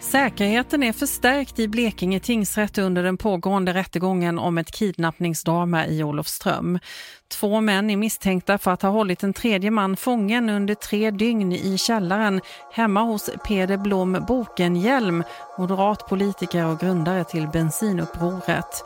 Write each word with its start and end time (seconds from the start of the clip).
Säkerheten 0.00 0.82
är 0.82 0.92
förstärkt 0.92 1.58
i 1.58 1.68
Blekinge 1.68 2.20
tingsrätt 2.20 2.78
under 2.78 3.02
den 3.02 3.16
pågående 3.16 3.74
rättegången 3.74 4.38
om 4.38 4.58
ett 4.58 4.70
kidnappningsdrama 4.70 5.86
i 5.86 6.02
Olofström. 6.04 6.78
Två 7.28 7.60
män 7.60 7.90
är 7.90 7.96
misstänkta 7.96 8.58
för 8.58 8.70
att 8.70 8.82
ha 8.82 8.90
hållit 8.90 9.22
en 9.22 9.32
tredje 9.32 9.70
man 9.70 9.96
fången 9.96 10.50
under 10.50 10.74
tre 10.74 11.10
dygn 11.10 11.52
i 11.52 11.78
källaren 11.78 12.40
hemma 12.72 13.02
hos 13.02 13.30
Peder 13.46 13.76
Blom 13.76 14.24
Bokenhjelm, 14.28 15.24
moderat 15.58 16.08
politiker 16.08 16.66
och 16.66 16.80
grundare 16.80 17.24
till 17.24 17.48
Bensinupproret. 17.48 18.84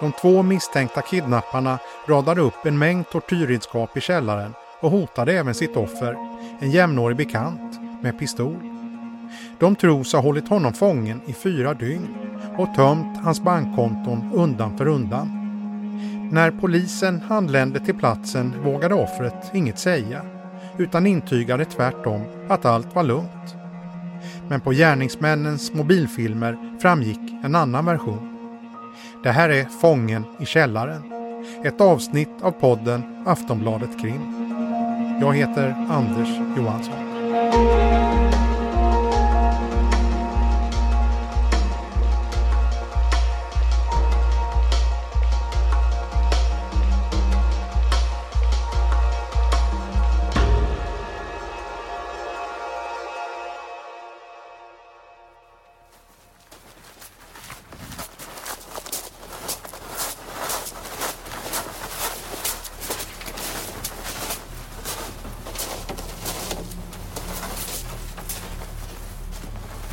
De 0.00 0.12
två 0.12 0.42
misstänkta 0.42 1.02
kidnapparna 1.02 1.78
radade 2.08 2.40
upp 2.40 2.66
en 2.66 2.78
mängd 2.78 3.10
tortyrredskap 3.10 3.96
i 3.96 4.00
källaren 4.00 4.54
och 4.80 4.90
hotade 4.90 5.32
även 5.32 5.54
sitt 5.54 5.76
offer, 5.76 6.16
en 6.60 6.70
jämnårig 6.70 7.16
bekant, 7.16 7.80
med 8.02 8.18
pistol. 8.18 8.56
De 9.58 9.76
tros 9.76 10.12
ha 10.12 10.20
hållit 10.20 10.48
honom 10.48 10.72
fången 10.72 11.20
i 11.26 11.32
fyra 11.32 11.74
dygn 11.74 12.08
och 12.58 12.74
tömt 12.74 13.24
hans 13.24 13.40
bankkonton 13.40 14.30
undan 14.34 14.78
för 14.78 14.86
undan. 14.86 15.36
När 16.32 16.50
polisen 16.50 17.22
anlände 17.28 17.80
till 17.80 17.98
platsen 17.98 18.62
vågade 18.64 18.94
offret 18.94 19.50
inget 19.54 19.78
säga 19.78 20.22
utan 20.78 21.06
intygade 21.06 21.64
tvärtom 21.64 22.24
att 22.48 22.64
allt 22.64 22.94
var 22.94 23.02
lugnt. 23.02 23.54
Men 24.48 24.60
på 24.60 24.72
gärningsmännens 24.72 25.74
mobilfilmer 25.74 26.78
framgick 26.80 27.20
en 27.44 27.54
annan 27.54 27.84
version. 27.84 28.29
Det 29.22 29.30
här 29.30 29.48
är 29.48 29.64
Fången 29.64 30.24
i 30.38 30.46
källaren. 30.46 31.02
Ett 31.64 31.80
avsnitt 31.80 32.42
av 32.42 32.50
podden 32.50 33.24
Aftonbladet 33.26 34.00
Krim. 34.00 34.20
Jag 35.20 35.34
heter 35.36 35.86
Anders 35.90 36.28
Johansson. 36.56 37.99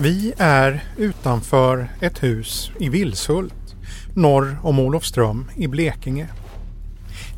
Vi 0.07 0.33
är 0.37 0.83
utanför 0.97 1.87
ett 2.01 2.23
hus 2.23 2.71
i 2.79 2.89
Vilshult, 2.89 3.75
norr 4.13 4.57
om 4.63 4.79
Olofström 4.79 5.51
i 5.55 5.67
Blekinge. 5.67 6.27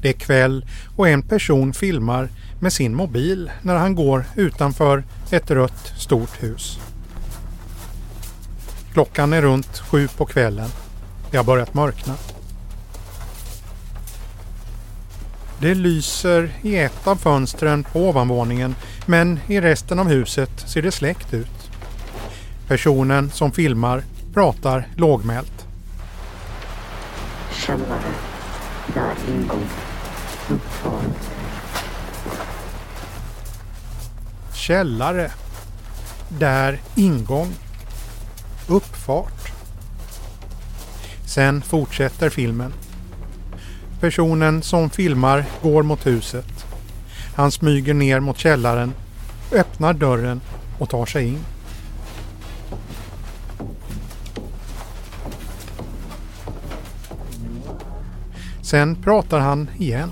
Det 0.02 0.10
är 0.10 0.14
kväll 0.14 0.66
och 0.96 1.10
en 1.10 1.22
person 1.22 1.74
filmar 1.74 2.30
med 2.60 2.74
sin 2.74 2.96
mobil 2.96 3.52
när 3.62 3.76
han 3.76 3.96
går 3.96 4.26
utanför 4.36 5.04
ett 5.32 5.52
rött 5.52 5.94
stort 5.98 6.44
hus. 6.44 6.80
Klockan 8.94 9.34
är 9.34 9.42
runt 9.42 9.80
sju 9.80 10.08
på 10.08 10.26
kvällen. 10.26 10.70
Det 11.32 11.38
har 11.38 11.44
börjat 11.44 11.74
mörkna. 11.74 12.16
Det 15.62 15.76
lyser 15.76 16.52
i 16.62 16.78
ett 16.78 17.08
av 17.08 17.16
fönstren 17.16 17.84
på 17.84 18.10
ovanvåningen 18.10 18.76
men 19.06 19.40
i 19.48 19.62
resten 19.62 20.00
av 20.00 20.08
huset 20.08 20.70
ser 20.70 20.82
det 20.82 20.92
släckt 20.92 21.34
ut. 21.34 21.59
Personen 22.70 23.32
som 23.32 23.52
filmar 23.52 24.04
pratar 24.34 24.88
lågmält. 24.96 25.66
Källare. 27.52 28.12
Där 28.94 29.16
ingång. 29.30 29.66
Uppfart. 30.50 31.18
Källare. 34.54 35.32
Där 36.40 36.80
ingång. 36.96 37.54
Uppfart. 38.68 39.52
Sen 41.26 41.62
fortsätter 41.62 42.30
filmen. 42.30 42.74
Personen 44.00 44.62
som 44.64 44.90
filmar 44.90 45.46
går 45.62 45.84
mot 45.84 46.06
huset. 46.06 46.66
Han 47.36 47.52
smyger 47.52 47.94
ner 47.94 48.20
mot 48.20 48.38
källaren, 48.38 48.94
öppnar 49.52 49.94
dörren 49.94 50.42
och 50.80 50.90
tar 50.90 51.06
sig 51.06 51.28
in. 51.28 51.40
Sen 58.70 58.96
pratar 58.96 59.40
han 59.40 59.70
igen. 59.78 60.12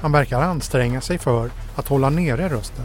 Han 0.00 0.12
verkar 0.12 0.42
anstränga 0.42 1.00
sig 1.00 1.18
för 1.18 1.50
att 1.76 1.88
hålla 1.88 2.10
nere 2.10 2.48
rösten. 2.48 2.84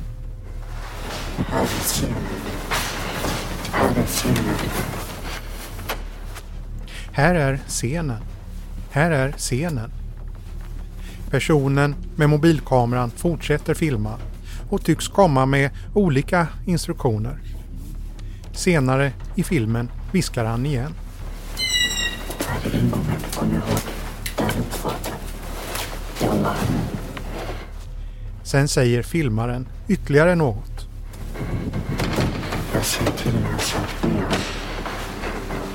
Här 3.82 3.96
är 3.96 4.06
scenen. 4.08 4.58
Här 7.12 7.36
är 7.36 7.58
scenen. 7.68 8.22
Här 8.92 9.12
är 9.12 9.32
scenen. 9.32 9.92
Personen 11.30 11.96
med 12.16 12.30
mobilkameran 12.30 13.12
fortsätter 13.12 13.74
filma 13.74 14.18
och 14.70 14.84
tycks 14.84 15.08
komma 15.08 15.46
med 15.46 15.70
olika 15.94 16.48
instruktioner. 16.66 17.38
Senare 18.52 19.12
i 19.36 19.44
filmen 19.44 19.92
viskar 20.12 20.46
han 20.46 20.66
igen. 20.66 20.94
Sen 28.44 28.68
säger 28.68 29.04
filmaren 29.04 29.68
ytterligare 29.88 30.36
något. 30.36 30.88
Jag 32.74 32.86
säger 32.86 33.12
till 33.12 33.34
jag 33.52 33.62
sökt 33.62 34.04
ner. 34.04 34.26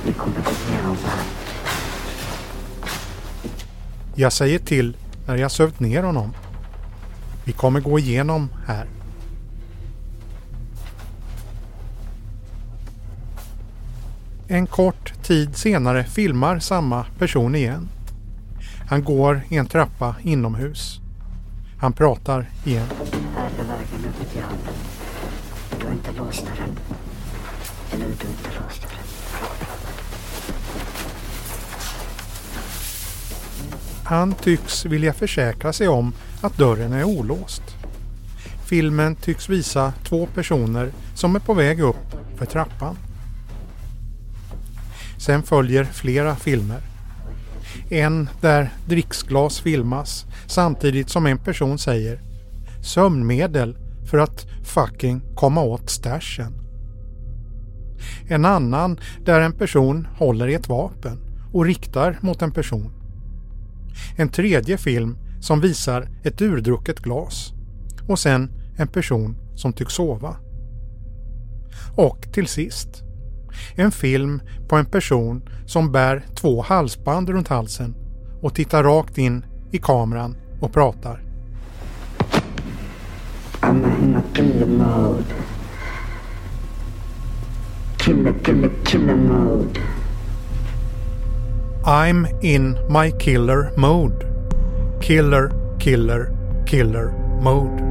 Vi 0.05 0.12
kommer 0.12 0.41
gå 0.41 0.50
igenom 0.50 0.97
det 1.03 1.09
här. 1.09 1.25
Jag 4.15 4.33
säger 4.33 4.59
till 4.59 4.97
när 5.27 5.37
jag 5.37 5.50
sövt 5.50 5.81
ner 5.81 6.03
honom. 6.03 6.34
Vi 7.44 7.53
kommer 7.53 7.81
gå 7.81 7.99
igenom 7.99 8.49
här. 8.67 8.87
En 14.49 14.67
kort 14.67 15.22
tid 15.22 15.56
senare 15.56 16.05
filmar 16.05 16.59
samma 16.59 17.05
person 17.19 17.55
igen. 17.55 17.88
Han 18.88 19.04
går 19.04 19.41
i 19.49 19.56
en 19.56 19.66
trappa 19.66 20.16
inomhus. 20.22 21.00
Han 21.78 21.93
pratar 21.93 22.50
igen. 22.65 22.87
Här 23.37 23.50
är 23.59 23.65
vägen 23.65 24.12
ut 24.21 24.31
till 24.32 24.43
hallen. 24.43 24.59
Du 25.81 25.87
har 25.87 25.93
inte 25.93 26.12
låst 26.12 26.47
dörren. 26.47 26.78
Eller 27.93 28.04
du 28.04 28.26
har 28.26 28.31
inte 28.31 28.62
låst 28.62 28.82
dörren. 28.82 29.04
Han 34.04 34.32
tycks 34.32 34.84
vilja 34.84 35.12
försäkra 35.12 35.72
sig 35.72 35.88
om 35.88 36.12
att 36.41 36.56
dörren 36.56 36.93
är 36.93 37.05
olåst. 37.05 37.62
Filmen 38.67 39.14
tycks 39.14 39.49
visa 39.49 39.93
två 40.05 40.26
personer 40.26 40.93
som 41.14 41.37
är 41.37 41.41
på 41.41 41.55
väg 41.55 41.81
upp 41.81 42.17
för 42.37 42.46
trappan. 42.46 42.96
Sen 45.19 45.43
följer 45.43 45.84
flera 45.84 46.37
filmer. 46.37 46.81
En 47.90 48.29
där 48.40 48.70
dricksglas 48.87 49.61
filmas 49.61 50.26
samtidigt 50.46 51.11
som 51.11 51.26
en 51.26 51.38
person 51.38 51.79
säger 51.79 52.20
sömnmedel 52.82 53.76
för 54.11 54.19
att 54.19 54.46
fucking 54.64 55.23
komma 55.35 55.62
åt 55.62 55.90
stashen. 55.90 56.52
En 58.29 58.44
annan 58.44 59.00
där 59.25 59.40
en 59.40 59.52
person 59.52 60.08
håller 60.17 60.49
i 60.49 60.55
ett 60.55 60.69
vapen 60.69 61.19
och 61.52 61.64
riktar 61.64 62.19
mot 62.20 62.43
en 62.43 62.50
person. 62.50 62.93
En 64.17 64.29
tredje 64.29 64.79
film 64.79 65.19
som 65.41 65.61
visar 65.61 66.08
ett 66.25 66.41
urdrucket 66.41 67.00
glas 67.00 67.52
och 68.08 68.19
sen 68.19 68.50
en 68.79 68.88
person 68.88 69.37
som 69.55 69.73
tycks 69.73 69.94
sova. 69.94 70.37
Och 71.96 72.32
till 72.32 72.46
sist 72.46 73.02
en 73.75 73.93
film 73.93 74.41
på 74.69 74.76
en 74.76 74.87
person 74.87 75.43
som 75.69 75.93
bär 75.93 76.23
två 76.35 76.62
halsband 76.62 77.29
runt 77.29 77.49
halsen 77.49 77.94
och 78.43 78.55
tittar 78.55 78.82
rakt 78.82 79.19
in 79.19 79.44
i 79.73 79.79
kameran 79.79 80.37
och 80.61 80.73
pratar. 80.73 81.20
I'm 83.61 84.03
in 84.03 84.17
a 84.17 84.23
killer 84.35 84.67
mode. 84.67 85.25
Killer, 87.99 88.35
killer, 88.44 88.70
killer 88.85 89.17
mode. 89.17 89.81
I'm 91.85 92.26
in 92.43 92.70
my 92.73 93.11
killer 93.20 93.79
mode. 93.79 94.26
Killer, 95.03 95.50
killer, 95.81 96.26
killer 96.67 97.12
mode. 97.43 97.82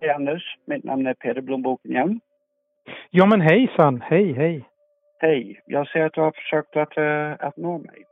Hej 0.00 0.10
Anders, 0.10 0.42
mitt 0.66 0.84
namn 0.84 1.06
är 1.06 1.14
Peder 1.14 1.42
Blom 1.42 1.62
Bokenhielm. 1.62 2.20
Ja 3.10 3.26
men 3.26 3.40
hejsan, 3.40 4.00
hej 4.00 4.32
hej. 4.32 4.68
Hej, 5.18 5.62
jag 5.66 5.88
ser 5.88 6.00
att 6.00 6.12
du 6.12 6.20
har 6.20 6.32
försökt 6.32 6.76
att, 6.76 6.98
uh, 6.98 7.46
att 7.48 7.56
nå 7.56 7.78
mig. 7.78 8.06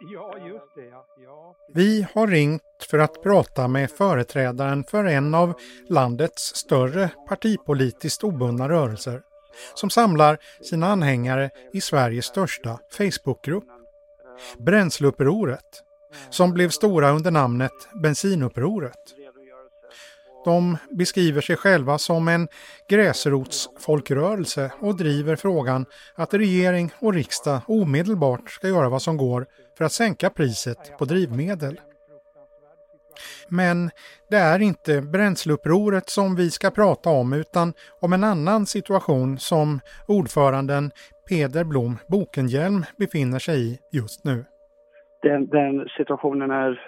Ja 0.00 0.34
just 0.48 0.74
det 0.74 0.84
ja. 0.84 1.06
ja. 1.24 1.54
Vi 1.74 2.06
har 2.14 2.26
ringt 2.26 2.62
för 2.90 2.98
att 2.98 3.22
prata 3.22 3.68
med 3.68 3.90
företrädaren 3.90 4.84
för 4.84 5.04
en 5.04 5.34
av 5.34 5.54
landets 5.88 6.42
större 6.42 7.10
partipolitiskt 7.28 8.24
obundna 8.24 8.68
rörelser 8.68 9.20
som 9.74 9.90
samlar 9.90 10.38
sina 10.60 10.86
anhängare 10.86 11.50
i 11.72 11.80
Sveriges 11.80 12.24
största 12.24 12.78
Facebookgrupp. 12.98 13.64
Bränsleupproret, 14.58 15.82
som 16.30 16.54
blev 16.54 16.68
stora 16.68 17.10
under 17.10 17.30
namnet 17.30 17.72
Bensinupproret. 18.02 19.17
De 20.44 20.76
beskriver 20.90 21.40
sig 21.40 21.56
själva 21.56 21.98
som 21.98 22.28
en 22.28 22.48
gräsrotsfolkrörelse 22.88 24.72
och 24.80 24.96
driver 24.96 25.36
frågan 25.36 25.86
att 26.14 26.34
regering 26.34 26.90
och 27.00 27.14
riksdag 27.14 27.60
omedelbart 27.66 28.50
ska 28.50 28.68
göra 28.68 28.88
vad 28.88 29.02
som 29.02 29.16
går 29.16 29.46
för 29.78 29.84
att 29.84 29.92
sänka 29.92 30.30
priset 30.30 30.98
på 30.98 31.04
drivmedel. 31.04 31.80
Men 33.48 33.90
det 34.30 34.36
är 34.36 34.62
inte 34.62 35.00
bränsleupproret 35.00 36.08
som 36.08 36.36
vi 36.36 36.50
ska 36.50 36.70
prata 36.70 37.10
om 37.10 37.32
utan 37.32 37.72
om 38.00 38.12
en 38.12 38.24
annan 38.24 38.66
situation 38.66 39.38
som 39.38 39.80
ordföranden 40.08 40.90
Peder 41.28 41.64
Blom 41.64 41.96
Bokenhjelm 42.08 42.84
befinner 42.98 43.38
sig 43.38 43.72
i 43.72 43.78
just 43.92 44.24
nu. 44.24 44.44
Den, 45.22 45.46
den 45.46 45.88
situationen 45.96 46.50
är 46.50 46.80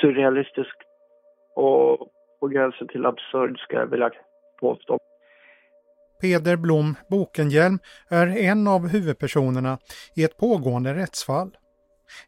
surrealistisk 0.00 0.76
och 1.54 2.08
på 2.44 2.48
gränsen 2.48 2.88
till 2.88 3.06
absurd 3.06 3.58
ska 3.58 3.76
jag 3.76 3.86
vilja 3.86 4.10
påstå. 4.60 4.98
Peder 6.20 6.56
Blom 6.56 6.94
Bokenhjelm 7.10 7.78
är 8.08 8.26
en 8.26 8.68
av 8.68 8.88
huvudpersonerna 8.88 9.78
i 10.16 10.24
ett 10.24 10.36
pågående 10.36 10.94
rättsfall. 10.94 11.56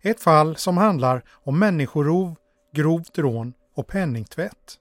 Ett 0.02 0.20
fall 0.20 0.56
som 0.56 0.76
handlar 0.76 1.22
om 1.44 1.58
människorov, 1.58 2.34
grovt 2.72 3.18
rån 3.18 3.52
och 3.74 3.86
penningtvätt. 3.86 4.78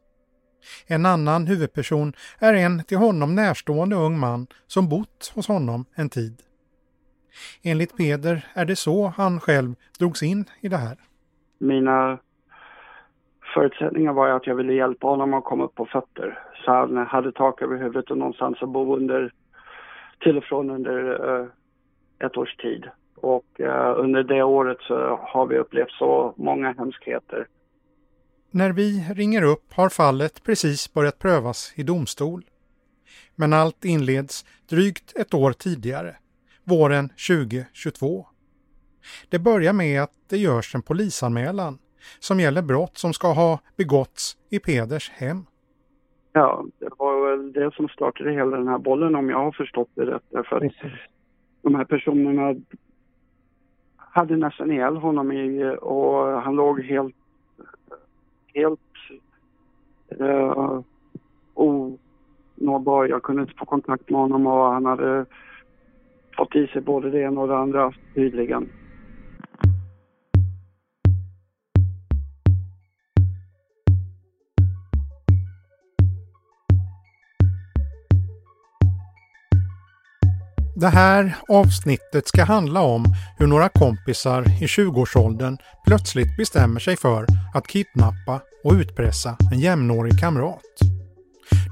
En 0.88 1.06
annan 1.06 1.48
huvudperson 1.48 2.14
är 2.40 2.54
en 2.54 2.84
till 2.84 2.98
honom 2.98 3.36
närstående 3.36 3.96
ung 3.96 4.20
man 4.20 4.48
som 4.68 4.90
bott 4.90 5.32
hos 5.36 5.48
honom 5.48 5.86
en 5.96 6.10
tid. 6.10 6.42
Enligt 7.64 7.98
Peder 7.98 8.48
är 8.54 8.66
det 8.66 8.76
så 8.76 9.08
han 9.08 9.40
själv 9.40 9.76
drogs 10.00 10.24
in 10.24 10.46
i 10.62 10.68
det 10.68 10.78
här. 10.78 10.98
Mina 11.60 12.20
förutsättningar 13.56 14.14
var 14.14 14.30
att 14.30 14.48
jag 14.48 14.56
ville 14.56 14.74
hjälpa 14.74 15.08
honom 15.08 15.34
att 15.34 15.44
komma 15.44 15.64
upp 15.64 15.76
på 15.76 15.86
fötter. 15.86 16.40
Så 16.66 16.72
han 16.72 16.98
hade 16.98 17.32
tak 17.32 17.62
över 17.62 17.78
huvudet 17.78 18.12
och 18.12 18.18
någonstans 18.18 18.58
att 18.62 18.70
bo 18.70 18.96
under, 18.96 19.32
till 20.20 20.38
och 20.38 20.44
från 20.44 20.70
under 20.70 21.30
uh, 21.30 21.48
ett 22.20 22.38
års 22.38 22.56
tid. 22.56 22.86
Och 23.16 23.46
uh, 23.60 23.94
under 23.98 24.24
det 24.24 24.44
året 24.44 24.78
så 24.82 25.20
har 25.22 25.48
vi 25.48 25.58
upplevt 25.58 25.92
så 25.92 26.34
många 26.38 26.74
hemskheter. 26.74 27.48
När 28.52 28.72
vi 28.72 29.14
ringer 29.16 29.44
upp 29.44 29.74
har 29.74 29.90
fallet 29.90 30.44
precis 30.44 30.94
börjat 30.94 31.20
prövas 31.20 31.74
i 31.76 31.84
domstol. 31.84 32.46
Men 33.36 33.54
allt 33.54 33.86
inleds 33.86 34.46
drygt 34.70 35.16
ett 35.16 35.34
år 35.34 35.52
tidigare, 35.52 36.16
våren 36.64 37.10
2022. 37.10 38.28
Det 39.30 39.40
börjar 39.40 39.74
med 39.74 40.04
att 40.04 40.12
det 40.30 40.38
görs 40.38 40.76
en 40.76 40.82
polisanmälan 40.82 41.78
som 42.20 42.40
gäller 42.40 42.62
brott 42.62 42.98
som 42.98 43.14
ska 43.14 43.34
ha 43.34 43.60
begåtts 43.78 44.38
i 44.50 44.60
Peders 44.60 45.10
hem. 45.10 45.46
Ja, 46.34 46.66
det 46.80 46.90
var 46.98 47.30
väl 47.30 47.54
det 47.54 47.74
som 47.76 47.88
startade 47.90 48.32
hela 48.32 48.58
den 48.58 48.68
här 48.68 48.78
bollen 48.78 49.16
om 49.16 49.30
jag 49.30 49.38
har 49.38 49.52
förstått 49.52 49.90
det 49.94 50.06
rätt. 50.06 50.24
Därför 50.30 50.66
att 50.66 50.74
de 51.62 51.76
här 51.76 51.86
personerna 51.86 52.56
hade 53.98 54.38
nästan 54.38 54.72
ihjäl 54.72 54.98
honom 54.98 55.32
i, 55.32 55.76
och 55.82 56.42
han 56.42 56.56
låg 56.56 56.82
helt, 56.82 57.16
helt 58.54 58.80
uh, 60.22 60.82
onåbar. 61.54 63.06
Jag 63.06 63.24
kunde 63.24 63.42
inte 63.42 63.54
få 63.58 63.66
kontakt 63.66 64.10
med 64.10 64.22
honom 64.22 64.48
och 64.48 64.74
han 64.74 64.86
hade 64.86 65.26
fått 66.38 66.56
i 66.56 66.68
sig 66.68 66.82
både 66.82 67.10
det 67.10 67.22
ena 67.22 67.42
och 67.42 67.48
det 67.48 67.58
andra 67.58 67.94
tydligen. 68.16 68.70
Det 80.78 80.88
här 80.88 81.36
avsnittet 81.48 82.28
ska 82.28 82.44
handla 82.44 82.82
om 82.82 83.06
hur 83.38 83.48
några 83.48 83.70
kompisar 83.70 84.42
i 84.42 84.66
20-årsåldern 84.66 85.58
plötsligt 85.86 86.38
bestämmer 86.38 86.80
sig 86.80 86.98
för 86.98 87.26
att 87.54 87.68
kidnappa 87.68 88.42
och 88.64 88.74
utpressa 88.74 89.38
en 89.52 89.60
jämnårig 89.60 90.20
kamrat. 90.20 90.62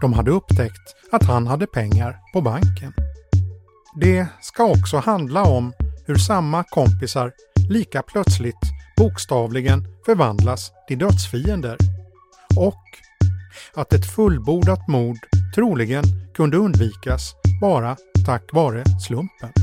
De 0.02 0.14
hade 0.14 0.32
upptäckt 0.32 0.96
att 1.12 1.24
han 1.24 1.48
hade 1.48 1.68
pengar 1.68 2.18
på 2.34 2.42
banken. 2.42 2.94
Det 4.02 4.28
ska 4.42 4.66
också 4.66 4.98
handla 4.98 5.44
om 5.44 5.74
hur 6.06 6.16
samma 6.16 6.64
kompisar 6.64 7.32
lika 7.70 8.02
plötsligt 8.02 8.64
bokstavligen 8.98 9.88
förvandlas 10.06 10.72
till 10.88 11.00
dödsfiender. 11.00 11.78
Och 12.58 12.84
att 13.74 13.94
ett 13.94 14.16
fullbordat 14.16 14.88
mord 14.88 15.18
troligen 15.56 16.04
kunde 16.36 16.58
undvikas 16.58 17.34
bara 17.62 17.98
tack 18.24 18.52
vare 18.54 18.84
slumpen. 19.00 19.62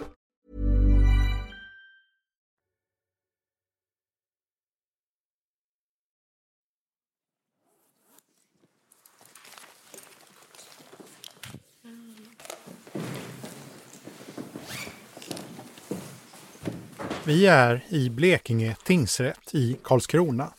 Vi 17.31 17.47
är 17.47 17.83
i 17.89 18.09
Blekinge 18.09 18.75
tingsrätt 18.83 19.55
i 19.55 19.77
Karlskrona. 19.83 20.53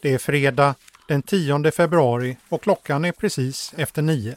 Det 0.00 0.14
är 0.14 0.18
fredag 0.18 0.74
den 1.08 1.22
10 1.22 1.70
februari 1.70 2.36
och 2.48 2.62
klockan 2.62 3.04
är 3.04 3.12
precis 3.12 3.74
efter 3.76 4.02
nio. 4.02 4.36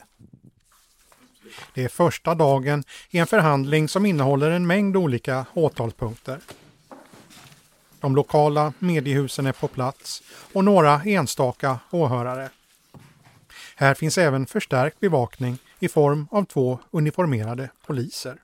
Det 1.73 1.83
är 1.83 1.87
första 1.87 2.35
dagen 2.35 2.83
i 3.09 3.17
en 3.17 3.27
förhandling 3.27 3.89
som 3.89 4.05
innehåller 4.05 4.51
en 4.51 4.67
mängd 4.67 4.97
olika 4.97 5.45
åtalspunkter. 5.53 6.39
De 7.99 8.15
lokala 8.15 8.73
mediehusen 8.79 9.45
är 9.45 9.51
på 9.51 9.67
plats 9.67 10.23
och 10.53 10.63
några 10.63 11.01
enstaka 11.05 11.79
åhörare. 11.91 12.49
Här 13.75 13.93
finns 13.93 14.17
även 14.17 14.45
förstärkt 14.45 14.99
bevakning 14.99 15.57
i 15.79 15.87
form 15.87 16.27
av 16.31 16.45
två 16.45 16.79
uniformerade 16.91 17.69
poliser. 17.85 18.37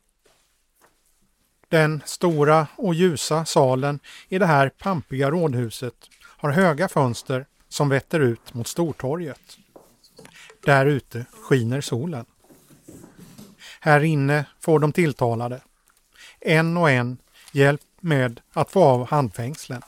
Den 1.71 2.01
stora 2.05 2.67
och 2.75 2.93
ljusa 2.93 3.45
salen 3.45 3.99
i 4.29 4.37
det 4.37 4.45
här 4.45 4.69
pampiga 4.69 5.31
rådhuset 5.31 5.93
har 6.21 6.51
höga 6.51 6.87
fönster 6.87 7.45
som 7.69 7.89
vetter 7.89 8.19
ut 8.19 8.53
mot 8.53 8.67
Stortorget. 8.67 9.57
Där 10.65 10.85
ute 10.85 11.25
skiner 11.31 11.81
solen. 11.81 12.25
Här 13.79 14.03
inne 14.03 14.45
får 14.59 14.79
de 14.79 14.91
tilltalade, 14.91 15.61
En 16.39 16.77
och 16.77 16.91
en 16.91 17.17
hjälp 17.51 17.81
med 17.99 18.41
att 18.53 18.71
få 18.71 18.83
av 18.83 19.07
handfängslen. 19.07 19.81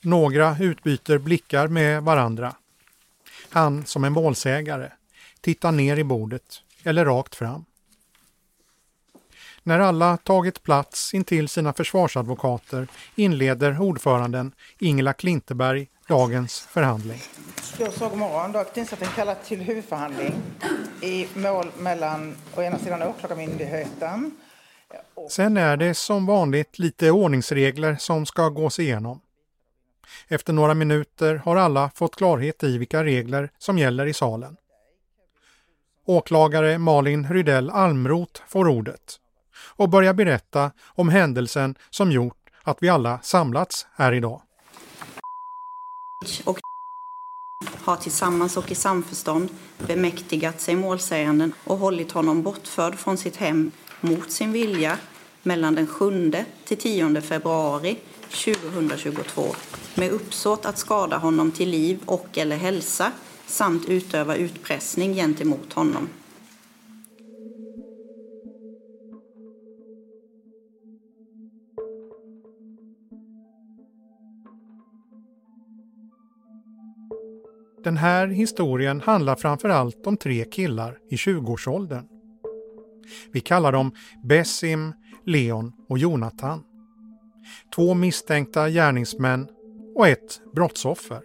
Några 0.00 0.56
utbyter 0.60 1.18
blickar 1.18 1.68
med 1.68 2.02
varandra. 2.02 2.54
Han 3.50 3.86
som 3.86 4.04
är 4.04 4.10
målsägare 4.10 4.90
tittar 5.40 5.72
ner 5.72 5.96
i 5.96 6.04
bordet 6.04 6.62
eller 6.82 7.04
rakt 7.04 7.34
fram. 7.34 7.64
När 9.62 9.78
alla 9.78 10.16
tagit 10.16 10.62
plats 10.62 11.14
intill 11.14 11.48
sina 11.48 11.72
försvarsadvokater 11.72 12.88
inleder 13.14 13.80
ordföranden 13.80 14.52
Ingela 14.80 15.12
Klinteberg 15.12 15.88
dagens 16.08 16.60
förhandling. 16.60 17.18
Jag 17.78 17.92
sa 17.92 18.08
god 18.08 18.18
morgon. 18.18 18.52
Dag 18.52 18.74
tingsrätten 18.74 19.08
kallat 19.08 19.44
till 19.44 19.60
huvudförhandling 19.60 20.34
i 21.02 21.26
mål 21.34 21.66
mellan 21.78 22.34
å 22.56 22.62
ena 22.62 22.78
sidan 22.78 23.02
Åklagarmyndigheten 23.02 24.30
Sen 25.30 25.56
är 25.56 25.76
det 25.76 25.94
som 25.94 26.26
vanligt 26.26 26.78
lite 26.78 27.10
ordningsregler 27.10 27.96
som 27.96 28.26
ska 28.26 28.48
gås 28.48 28.78
igenom. 28.78 29.20
Efter 30.28 30.52
några 30.52 30.74
minuter 30.74 31.34
har 31.34 31.56
alla 31.56 31.90
fått 31.94 32.16
klarhet 32.16 32.64
i 32.64 32.78
vilka 32.78 33.04
regler 33.04 33.50
som 33.58 33.78
gäller 33.78 34.06
i 34.06 34.14
salen. 34.14 34.56
Åklagare 36.06 36.78
Malin 36.78 37.28
Rydell 37.32 37.70
Almroth 37.70 38.42
får 38.48 38.68
ordet 38.68 39.18
och 39.82 39.88
börja 39.88 40.14
berätta 40.14 40.70
om 40.84 41.08
händelsen 41.08 41.74
som 41.90 42.12
gjort 42.12 42.36
att 42.62 42.78
vi 42.80 42.88
alla 42.88 43.18
samlats 43.22 43.86
här 43.94 44.12
idag. 44.12 44.42
Och 46.44 46.58
har 47.78 47.96
tillsammans 47.96 48.56
och 48.56 48.70
i 48.70 48.74
samförstånd 48.74 49.48
bemäktigat 49.78 50.60
sig 50.60 50.76
målsäganden 50.76 51.52
och 51.64 51.78
hållit 51.78 52.12
honom 52.12 52.42
bortförd 52.42 52.94
från 52.94 53.18
sitt 53.18 53.36
hem 53.36 53.70
mot 54.00 54.30
sin 54.30 54.52
vilja 54.52 54.98
mellan 55.42 55.74
den 55.74 55.86
7 55.86 56.32
till 56.64 56.76
10 56.76 57.20
februari 57.20 57.98
2022 58.22 59.46
med 59.94 60.10
uppsåt 60.10 60.66
att 60.66 60.78
skada 60.78 61.16
honom 61.18 61.50
till 61.50 61.70
liv 61.70 61.98
och 62.06 62.38
eller 62.38 62.56
hälsa 62.56 63.12
samt 63.46 63.88
utöva 63.88 64.36
utpressning 64.36 65.14
gentemot 65.14 65.72
honom. 65.72 66.08
Den 77.84 77.96
här 77.96 78.26
historien 78.26 79.00
handlar 79.00 79.36
framför 79.36 79.68
allt 79.68 80.06
om 80.06 80.16
tre 80.16 80.44
killar 80.44 80.98
i 81.10 81.16
20-årsåldern. 81.16 82.04
Vi 83.32 83.40
kallar 83.40 83.72
dem 83.72 83.92
Bessim, 84.24 84.92
Leon 85.26 85.72
och 85.88 85.98
Jonathan. 85.98 86.62
Två 87.74 87.94
misstänkta 87.94 88.70
gärningsmän 88.70 89.48
och 89.94 90.08
ett 90.08 90.40
brottsoffer. 90.54 91.20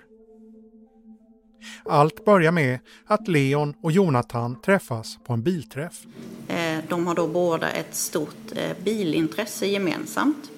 Allt 1.85 2.25
börjar 2.25 2.51
med 2.51 2.79
att 3.05 3.27
Leon 3.27 3.73
och 3.83 3.91
Jonathan 3.91 4.61
träffas 4.61 5.17
på 5.23 5.33
en 5.33 5.43
bilträff. 5.43 6.05
Eh, 6.47 6.79
de 6.89 7.07
har 7.07 7.15
då 7.15 7.27
båda 7.27 7.71
ett 7.71 7.95
stort 7.95 8.51
eh, 8.55 8.83
bilintresse 8.83 9.65
gemensamt. 9.65 10.51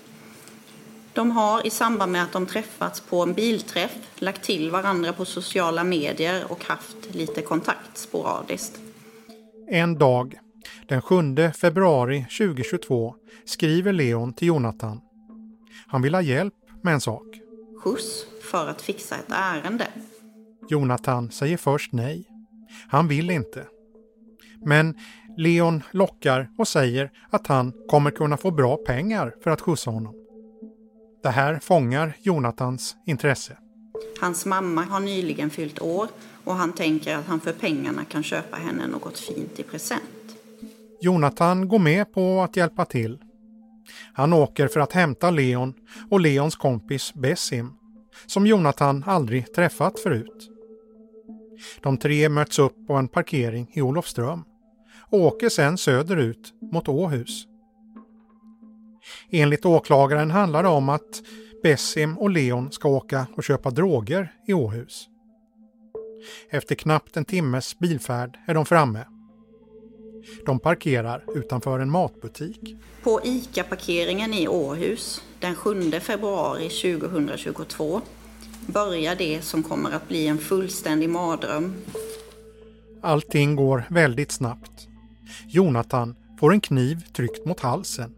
De 1.20 1.32
har 1.32 1.68
i 1.68 1.70
samband 1.70 2.12
med 2.12 2.24
att 2.24 2.32
de 2.32 2.46
träffats 2.46 3.02
på 3.02 3.24
en 3.24 3.34
bilträff 3.34 3.98
lagt 4.16 4.44
till 4.44 4.72
varandra 4.72 5.14
på 5.14 5.26
sociala 5.26 5.84
medier 5.84 6.52
och 6.52 6.64
haft 6.66 7.16
lite 7.16 7.42
kontakt 7.42 7.98
sporadiskt. 7.98 8.80
En 9.68 9.98
dag, 9.98 10.40
den 10.88 11.02
7 11.02 11.16
februari 11.58 12.26
2022, 12.38 13.16
skriver 13.46 13.94
Leon 13.94 14.34
till 14.34 14.48
Jonathan. 14.48 15.02
Han 15.88 16.02
vill 16.02 16.16
ha 16.16 16.22
hjälp 16.22 16.54
med 16.84 16.94
en 16.94 17.02
sak. 17.02 17.28
Skjuts 17.84 18.26
för 18.52 18.68
att 18.68 18.82
fixa 18.82 19.16
ett 19.16 19.32
ärende. 19.32 19.88
Jonathan 20.70 21.32
säger 21.32 21.58
först 21.58 21.94
nej. 21.94 22.28
Han 22.88 23.08
vill 23.08 23.30
inte. 23.30 23.66
Men 24.66 24.98
Leon 25.38 25.84
lockar 25.92 26.50
och 26.58 26.68
säger 26.68 27.12
att 27.30 27.48
han 27.48 27.74
kommer 27.88 28.12
kunna 28.12 28.38
få 28.38 28.52
bra 28.52 28.78
pengar 28.78 29.36
för 29.44 29.52
att 29.52 29.62
skjutsa 29.62 29.92
honom. 29.92 30.19
Det 31.24 31.30
här 31.30 31.60
fångar 31.60 32.14
Jonathans 32.22 32.96
intresse. 33.06 33.58
Hans 34.22 34.46
mamma 34.46 34.84
har 34.84 35.00
nyligen 35.00 35.50
fyllt 35.50 35.82
år 35.82 36.08
och 36.44 36.56
han 36.56 36.74
tänker 36.74 37.16
att 37.16 37.26
han 37.26 37.40
för 37.40 37.54
pengarna 37.54 38.06
kan 38.06 38.24
köpa 38.24 38.58
henne 38.58 38.88
något 38.88 39.20
fint 39.20 39.60
i 39.60 39.64
present. 39.64 40.02
Jonathan 41.02 41.68
går 41.68 41.80
med 41.80 42.14
på 42.14 42.42
att 42.42 42.56
hjälpa 42.56 42.86
till. 42.86 43.20
Han 44.14 44.34
åker 44.34 44.68
för 44.68 44.80
att 44.80 44.94
hämta 44.94 45.32
Leon 45.32 45.74
och 46.10 46.20
Leons 46.20 46.56
kompis 46.56 47.14
Bessim, 47.14 47.74
som 48.26 48.48
Jonathan 48.48 49.04
aldrig 49.08 49.54
träffat 49.54 50.00
förut. 50.00 50.50
De 51.82 51.98
tre 51.98 52.30
möts 52.30 52.60
upp 52.60 52.88
på 52.88 52.94
en 52.94 53.08
parkering 53.08 53.72
i 53.74 53.82
Olofström 53.82 54.44
och 55.00 55.20
åker 55.20 55.50
sedan 55.50 55.78
söderut 55.78 56.54
mot 56.72 56.88
Åhus. 56.88 57.49
Enligt 59.30 59.66
åklagaren 59.66 60.32
handlar 60.32 60.64
det 60.64 60.70
om 60.70 60.90
att 60.90 61.22
Bessim 61.64 62.18
och 62.18 62.30
Leon 62.30 62.72
ska 62.72 62.90
åka 62.90 63.28
och 63.36 63.44
köpa 63.44 63.70
droger 63.70 64.34
i 64.48 64.54
Åhus. 64.54 65.08
Efter 66.50 66.76
knappt 66.76 67.18
en 67.18 67.26
timmes 67.26 67.80
bilfärd 67.80 68.38
är 68.48 68.54
de 68.54 68.66
framme. 68.66 69.06
De 70.46 70.60
parkerar 70.60 71.24
utanför 71.36 71.80
en 71.80 71.90
matbutik. 71.90 72.76
På 73.04 73.22
ICA-parkeringen 73.24 74.34
i 74.34 74.48
Åhus 74.48 75.22
den 75.40 75.56
7 75.56 75.92
februari 75.92 76.70
2022 76.70 78.02
börjar 78.66 79.16
det 79.16 79.42
som 79.42 79.64
kommer 79.64 79.92
att 79.92 80.08
bli 80.08 80.28
en 80.28 80.38
fullständig 80.38 81.10
mardröm. 81.10 81.76
Allting 83.02 83.56
går 83.56 83.84
väldigt 83.90 84.32
snabbt. 84.32 84.88
Jonathan 85.48 86.16
får 86.40 86.54
en 86.54 86.62
kniv 86.62 86.98
tryckt 87.14 87.46
mot 87.46 87.60
halsen 87.60 88.16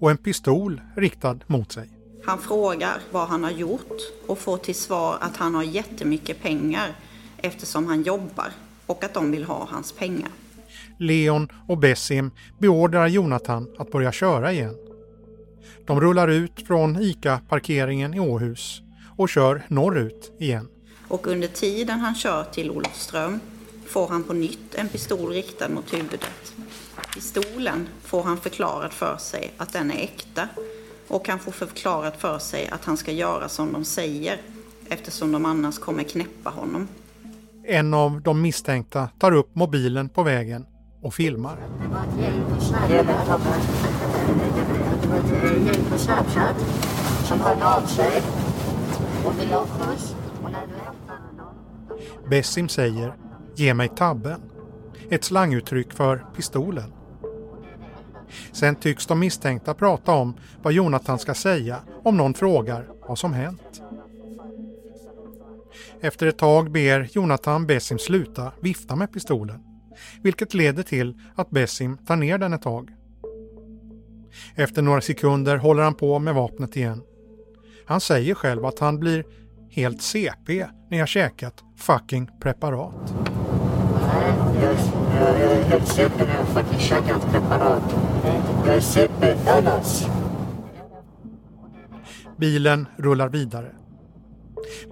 och 0.00 0.10
en 0.10 0.16
pistol 0.16 0.80
riktad 0.96 1.38
mot 1.46 1.72
sig. 1.72 1.88
Han 2.24 2.38
frågar 2.38 3.00
vad 3.10 3.28
han 3.28 3.44
har 3.44 3.50
gjort 3.50 4.00
och 4.26 4.38
får 4.38 4.56
till 4.56 4.74
svar 4.74 5.18
att 5.20 5.36
han 5.36 5.54
har 5.54 5.62
jättemycket 5.62 6.42
pengar 6.42 6.88
eftersom 7.36 7.86
han 7.86 8.02
jobbar 8.02 8.52
och 8.86 9.04
att 9.04 9.14
de 9.14 9.30
vill 9.30 9.44
ha 9.44 9.68
hans 9.70 9.92
pengar. 9.92 10.30
Leon 10.98 11.48
och 11.68 11.78
Bessim 11.78 12.30
beordrar 12.58 13.06
Jonathan 13.06 13.68
att 13.78 13.92
börja 13.92 14.12
köra 14.12 14.52
igen. 14.52 14.76
De 15.86 16.00
rullar 16.00 16.28
ut 16.28 16.66
från 16.66 17.02
ICA-parkeringen 17.02 18.14
i 18.14 18.20
Åhus 18.20 18.82
och 19.16 19.28
kör 19.28 19.62
norrut 19.68 20.32
igen. 20.38 20.68
Och 21.08 21.26
under 21.26 21.48
tiden 21.48 22.00
han 22.00 22.14
kör 22.14 22.44
till 22.44 22.70
Olofström 22.70 23.40
får 23.86 24.08
han 24.08 24.24
på 24.24 24.32
nytt 24.32 24.74
en 24.74 24.88
pistol 24.88 25.32
riktad 25.32 25.68
mot 25.68 25.94
huvudet. 25.94 26.54
Pistolen 27.14 27.88
får 28.02 28.22
han 28.22 28.36
förklarat 28.36 28.94
för 28.94 29.16
sig 29.16 29.52
att 29.56 29.72
den 29.72 29.90
är 29.90 30.02
äkta 30.02 30.48
och 31.08 31.28
han 31.28 31.38
får 31.38 31.52
förklarat 31.52 32.20
för 32.20 32.38
sig 32.38 32.68
att 32.68 32.84
han 32.84 32.96
ska 32.96 33.12
göra 33.12 33.48
som 33.48 33.72
de 33.72 33.84
säger 33.84 34.40
eftersom 34.88 35.32
de 35.32 35.44
annars 35.44 35.78
kommer 35.78 36.02
knäppa 36.02 36.50
honom. 36.50 36.88
En 37.64 37.94
av 37.94 38.22
de 38.22 38.42
misstänkta 38.42 39.08
tar 39.18 39.32
upp 39.32 39.54
mobilen 39.54 40.08
på 40.08 40.22
vägen 40.22 40.66
och 41.02 41.14
filmar. 41.14 41.56
Det 41.80 41.88
var 41.88 42.04
ett 45.18 45.30
gäng 45.66 45.84
på 45.90 45.98
Snapchat 45.98 46.56
som 47.24 47.40
och 47.40 47.46
ha 47.46 47.82
skjuts. 49.66 50.14
Bessim 52.28 52.68
säger 52.68 53.14
”Ge 53.54 53.74
mig 53.74 53.88
tabben”, 53.88 54.40
ett 55.10 55.24
slanguttryck 55.24 55.92
för 55.92 56.26
pistolen. 56.36 56.92
Sen 58.52 58.76
tycks 58.76 59.06
de 59.06 59.18
misstänkta 59.18 59.74
prata 59.74 60.12
om 60.12 60.34
vad 60.62 60.72
Jonathan 60.72 61.18
ska 61.18 61.34
säga 61.34 61.76
om 62.04 62.16
någon 62.16 62.34
frågar 62.34 62.88
vad 63.08 63.18
som 63.18 63.32
hänt. 63.32 63.82
Efter 66.00 66.26
ett 66.26 66.38
tag 66.38 66.70
ber 66.70 67.08
Jonathan 67.12 67.66
Bessim 67.66 67.98
sluta 67.98 68.52
vifta 68.60 68.96
med 68.96 69.12
pistolen, 69.12 69.60
vilket 70.22 70.54
leder 70.54 70.82
till 70.82 71.14
att 71.34 71.50
Bessim 71.50 71.98
tar 72.06 72.16
ner 72.16 72.38
den 72.38 72.52
ett 72.52 72.62
tag. 72.62 72.90
Efter 74.54 74.82
några 74.82 75.00
sekunder 75.00 75.56
håller 75.56 75.82
han 75.82 75.94
på 75.94 76.18
med 76.18 76.34
vapnet 76.34 76.76
igen. 76.76 77.02
Han 77.86 78.00
säger 78.00 78.34
själv 78.34 78.66
att 78.66 78.78
han 78.78 78.98
blir 78.98 79.24
helt 79.70 80.02
CP 80.02 80.66
när 80.90 80.98
jag 80.98 81.08
käkat 81.08 81.64
fucking 81.76 82.30
preparat. 82.40 83.14
Nej, 84.00 84.32
jag, 84.62 84.74
jag, 85.20 85.40
jag 85.40 85.52
är 85.52 85.62
helt 85.62 85.88
CP 85.88 86.24
när 86.24 86.34
jag 86.34 86.48
fucking 86.48 86.78
käkat 86.78 87.32
preparat. 87.32 88.07
CP 88.80 89.36
annars. 89.46 90.06
Bilen 92.36 92.86
rullar 92.96 93.28
vidare. 93.28 93.70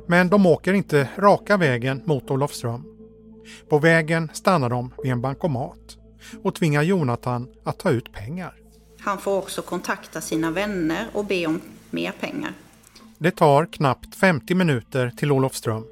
Men 0.06 0.28
de 0.28 0.46
åker 0.46 0.72
inte 0.72 1.08
raka 1.16 1.56
vägen 1.56 2.02
mot 2.04 2.30
Olofström. 2.30 2.84
På 3.68 3.78
vägen 3.78 4.30
stannar 4.32 4.70
de 4.70 4.92
vid 5.02 5.12
en 5.12 5.20
bankomat 5.20 5.96
och 6.42 6.54
tvingar 6.54 6.82
Jonathan 6.82 7.48
att 7.64 7.78
ta 7.78 7.90
ut 7.90 8.12
pengar. 8.12 8.54
Han 9.00 9.18
får 9.18 9.38
också 9.38 9.62
kontakta 9.62 10.20
sina 10.20 10.50
vänner 10.50 11.06
och 11.12 11.24
be 11.24 11.46
om 11.46 11.60
mer 11.90 12.12
pengar. 12.20 12.52
Det 13.18 13.30
tar 13.30 13.66
knappt 13.66 14.14
50 14.14 14.54
minuter 14.54 15.12
till 15.16 15.32
Olofström. 15.32 15.84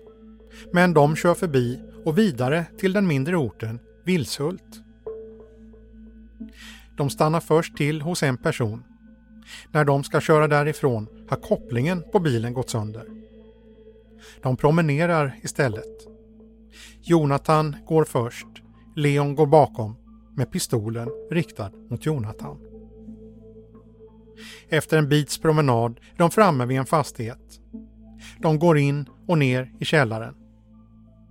Men 0.73 0.95
de 0.95 1.17
kör 1.17 1.35
förbi 1.35 1.81
och 2.05 2.19
vidare 2.19 2.67
till 2.79 2.93
den 2.93 3.07
mindre 3.07 3.37
orten 3.37 3.79
Vilshult. 4.05 4.81
De 6.97 7.11
stannar 7.11 7.41
först 7.41 7.77
till 7.77 8.03
hos 8.03 8.23
en 8.23 8.37
person. 8.37 8.83
När 9.71 9.85
de 9.85 10.05
ska 10.05 10.21
köra 10.21 10.49
därifrån 10.49 11.09
har 11.29 11.37
kopplingen 11.37 12.05
på 12.13 12.19
bilen 12.19 12.55
gått 12.55 12.71
sönder. 12.71 13.07
De 14.43 14.57
promenerar 14.57 15.37
istället. 15.43 16.09
Jonathan 17.03 17.77
går 17.87 18.05
först, 18.05 18.47
Leon 18.97 19.35
går 19.35 19.47
bakom 19.47 19.97
med 20.37 20.51
pistolen 20.51 21.09
riktad 21.31 21.71
mot 21.91 22.07
Jonathan. 22.07 22.59
Efter 24.69 24.99
en 24.99 25.09
bits 25.09 25.39
promenad 25.39 26.01
är 26.15 26.19
de 26.19 26.31
framme 26.31 26.67
vid 26.67 26.79
en 26.79 26.87
fastighet. 26.87 27.61
De 28.39 28.59
går 28.59 28.79
in 28.79 29.07
och 29.27 29.39
ner 29.39 29.73
i 29.81 29.85
källaren. 29.85 30.35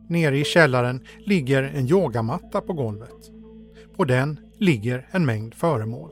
Nere 0.10 0.38
i 0.38 0.44
källaren 0.44 1.06
ligger 1.18 1.64
en 1.64 1.88
yogamatta 1.88 2.62
på 2.62 2.74
golvet. 2.74 3.32
På 3.96 4.06
den 4.06 4.40
ligger 4.64 5.08
en 5.12 5.26
mängd 5.26 5.54
föremål. 5.54 6.12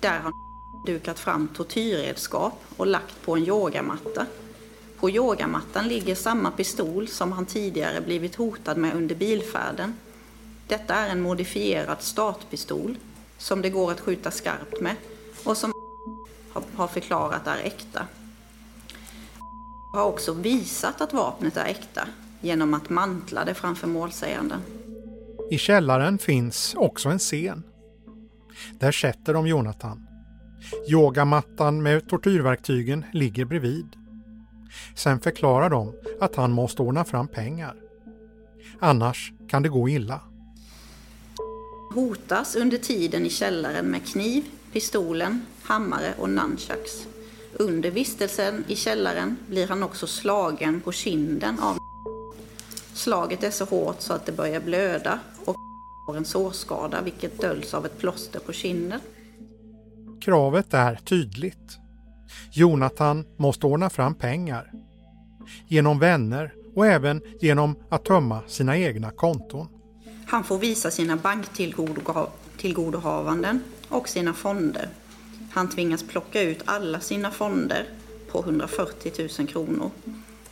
Där 0.00 0.18
har 0.18 0.32
dukat 0.86 1.18
fram 1.18 1.48
tortyrredskap 1.48 2.60
och 2.76 2.86
lagt 2.86 3.22
på 3.22 3.36
en 3.36 3.46
yogamatta. 3.46 4.26
På 5.00 5.10
yogamattan 5.10 5.88
ligger 5.88 6.14
samma 6.14 6.50
pistol 6.50 7.08
som 7.08 7.32
han 7.32 7.46
tidigare 7.46 8.00
blivit 8.00 8.34
hotad 8.34 8.76
med 8.76 8.94
under 8.94 9.14
bilfärden. 9.14 9.94
Detta 10.68 10.94
är 10.94 11.08
en 11.08 11.20
modifierad 11.20 12.02
startpistol 12.02 12.96
som 13.38 13.62
det 13.62 13.70
går 13.70 13.90
att 13.90 14.00
skjuta 14.00 14.30
skarpt 14.30 14.80
med 14.80 14.96
och 15.44 15.56
som 15.56 15.72
har 16.74 16.88
förklarat 16.88 17.46
är 17.46 17.58
äkta. 17.64 18.06
Har 19.92 20.04
också 20.04 20.32
visat 20.32 21.00
att 21.00 21.12
vapnet 21.12 21.56
är 21.56 21.64
äkta 21.64 22.08
genom 22.40 22.74
att 22.74 22.90
mantla 22.90 23.44
det 23.44 23.54
framför 23.54 23.86
målsäganden. 23.86 24.60
I 25.50 25.58
källaren 25.58 26.18
finns 26.18 26.74
också 26.78 27.08
en 27.08 27.18
scen. 27.18 27.62
Där 28.80 28.92
sätter 28.92 29.34
de 29.34 29.46
Jonathan. 29.46 30.06
Yogamattan 30.88 31.82
med 31.82 32.08
tortyrverktygen 32.08 33.04
ligger 33.12 33.44
bredvid. 33.44 33.96
Sen 34.96 35.20
förklarar 35.20 35.70
de 35.70 35.94
att 36.20 36.36
han 36.36 36.52
måste 36.52 36.82
ordna 36.82 37.04
fram 37.04 37.28
pengar. 37.28 37.74
Annars 38.78 39.32
kan 39.48 39.62
det 39.62 39.68
gå 39.68 39.88
illa. 39.88 40.20
Hotas 41.94 42.56
under 42.56 42.78
tiden 42.78 43.26
i 43.26 43.30
källaren 43.30 43.86
med 43.86 44.06
kniv, 44.06 44.44
pistolen, 44.72 45.42
hammare 45.62 46.14
och 46.18 46.30
nunchucks. 46.30 47.06
Under 47.52 47.90
vistelsen 47.90 48.64
i 48.68 48.76
källaren 48.76 49.36
blir 49.48 49.68
han 49.68 49.82
också 49.82 50.06
slagen 50.06 50.80
på 50.80 50.92
kinden 50.92 51.58
av 51.60 51.76
Slaget 53.00 53.42
är 53.42 53.50
så 53.50 53.64
hårt 53.64 54.00
så 54.00 54.12
att 54.12 54.26
det 54.26 54.32
börjar 54.32 54.60
blöda 54.60 55.18
och 55.44 55.56
har 56.06 56.16
en 56.16 56.24
sårskada 56.24 57.02
vilket 57.02 57.40
döljs 57.40 57.74
av 57.74 57.86
ett 57.86 57.98
plåster 57.98 58.40
på 58.40 58.52
kinden. 58.52 59.00
Kravet 60.20 60.74
är 60.74 60.94
tydligt. 60.94 61.78
Jonathan 62.52 63.24
måste 63.36 63.66
ordna 63.66 63.90
fram 63.90 64.14
pengar. 64.14 64.72
Genom 65.68 65.98
vänner 65.98 66.54
och 66.74 66.86
även 66.86 67.22
genom 67.40 67.76
att 67.88 68.04
tömma 68.04 68.40
sina 68.46 68.78
egna 68.78 69.10
konton. 69.10 69.68
Han 70.26 70.44
får 70.44 70.58
visa 70.58 70.90
sina 70.90 71.16
banktillgodohavanden 71.16 73.62
och 73.88 74.08
sina 74.08 74.32
fonder. 74.32 74.88
Han 75.50 75.68
tvingas 75.68 76.02
plocka 76.02 76.42
ut 76.42 76.62
alla 76.64 77.00
sina 77.00 77.30
fonder 77.30 77.84
på 78.32 78.40
140 78.40 79.28
000 79.38 79.48
kronor. 79.48 79.90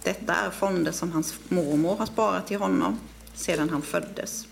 Detta 0.02 0.34
är 0.34 0.50
fonder 0.50 0.92
som 0.92 1.12
hans 1.12 1.38
mormor 1.48 1.96
har 1.96 2.06
sparat 2.06 2.46
till 2.46 2.58
honom 2.58 2.98
sedan 3.34 3.70
han 3.70 3.82
föddes. 3.82 4.46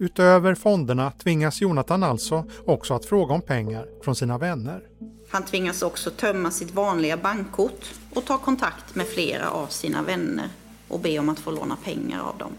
Utöver 0.00 0.54
fonderna 0.54 1.10
tvingas 1.10 1.60
Jonathan 1.60 2.02
alltså 2.02 2.44
också 2.66 2.94
att 2.94 3.04
fråga 3.04 3.34
om 3.34 3.42
pengar 3.42 3.86
från 4.04 4.14
sina 4.14 4.38
vänner. 4.38 4.82
Han 5.30 5.44
tvingas 5.44 5.82
också 5.82 6.10
tömma 6.10 6.50
sitt 6.50 6.74
vanliga 6.74 7.16
bankkort 7.16 7.94
och 8.14 8.24
ta 8.24 8.38
kontakt 8.38 8.94
med 8.94 9.06
flera 9.06 9.50
av 9.50 9.66
sina 9.66 10.02
vänner 10.02 10.48
och 10.88 11.00
be 11.00 11.18
om 11.18 11.28
att 11.28 11.38
få 11.38 11.50
låna 11.50 11.76
pengar 11.84 12.20
av 12.20 12.38
dem. 12.38 12.52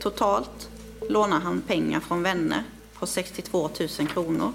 Totalt 0.00 0.70
lånar 1.08 1.40
han 1.40 1.60
pengar 1.60 2.00
från 2.00 2.22
vänner 2.22 2.62
på 2.98 3.06
62 3.06 3.70
000 3.98 4.08
kronor. 4.08 4.52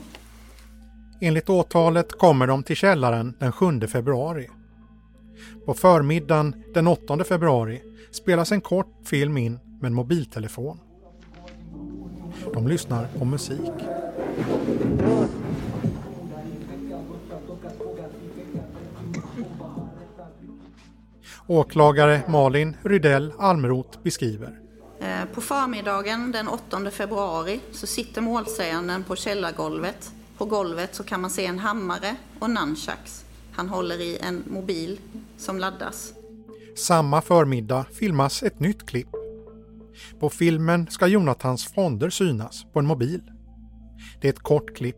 Enligt 1.22 1.50
åtalet 1.50 2.12
kommer 2.12 2.48
de 2.48 2.64
till 2.64 2.76
källaren 2.76 3.34
den 3.40 3.52
7 3.52 3.88
februari. 3.88 4.50
På 5.66 5.74
förmiddagen 5.74 6.64
den 6.74 6.88
8 6.88 7.24
februari 7.24 7.82
spelas 8.12 8.52
en 8.52 8.62
kort 8.62 8.94
film 9.06 9.38
in 9.38 9.60
med 9.82 9.88
en 9.88 9.94
mobiltelefon. 9.94 10.80
De 12.54 12.68
lyssnar 12.68 13.08
på 13.18 13.26
musik. 13.26 13.72
Åklagare 21.48 22.22
Malin 22.28 22.78
Rydell 22.84 23.34
Almroth 23.40 24.00
beskriver. 24.04 24.60
Eh, 25.00 25.26
på 25.34 25.42
förmiddagen 25.42 26.32
den 26.32 26.48
8 26.48 26.92
februari 26.92 27.60
så 27.72 27.88
sitter 27.88 28.22
målsäganden 28.22 29.04
på 29.04 29.16
källargolvet. 29.16 30.12
På 30.38 30.46
golvet 30.46 30.96
så 30.96 31.04
kan 31.04 31.22
man 31.22 31.30
se 31.30 31.46
en 31.46 31.60
hammare 31.60 32.16
och 32.40 32.50
nunchucks. 32.50 33.26
Han 33.54 33.70
håller 33.70 34.02
i 34.02 34.18
en 34.18 34.44
mobil 34.48 35.00
som 35.38 35.60
laddas. 35.60 36.14
Samma 36.76 37.22
förmiddag 37.22 37.86
filmas 37.94 38.44
ett 38.44 38.60
nytt 38.60 38.86
klipp. 38.86 39.08
På 40.20 40.30
filmen 40.30 40.88
ska 40.90 41.08
Jonathans 41.08 41.66
fonder 41.66 42.10
synas 42.10 42.66
på 42.74 42.80
en 42.80 42.86
mobil. 42.86 43.22
Det 44.22 44.28
är 44.28 44.34
ett 44.34 44.40
kort 44.40 44.76
klipp 44.76 44.98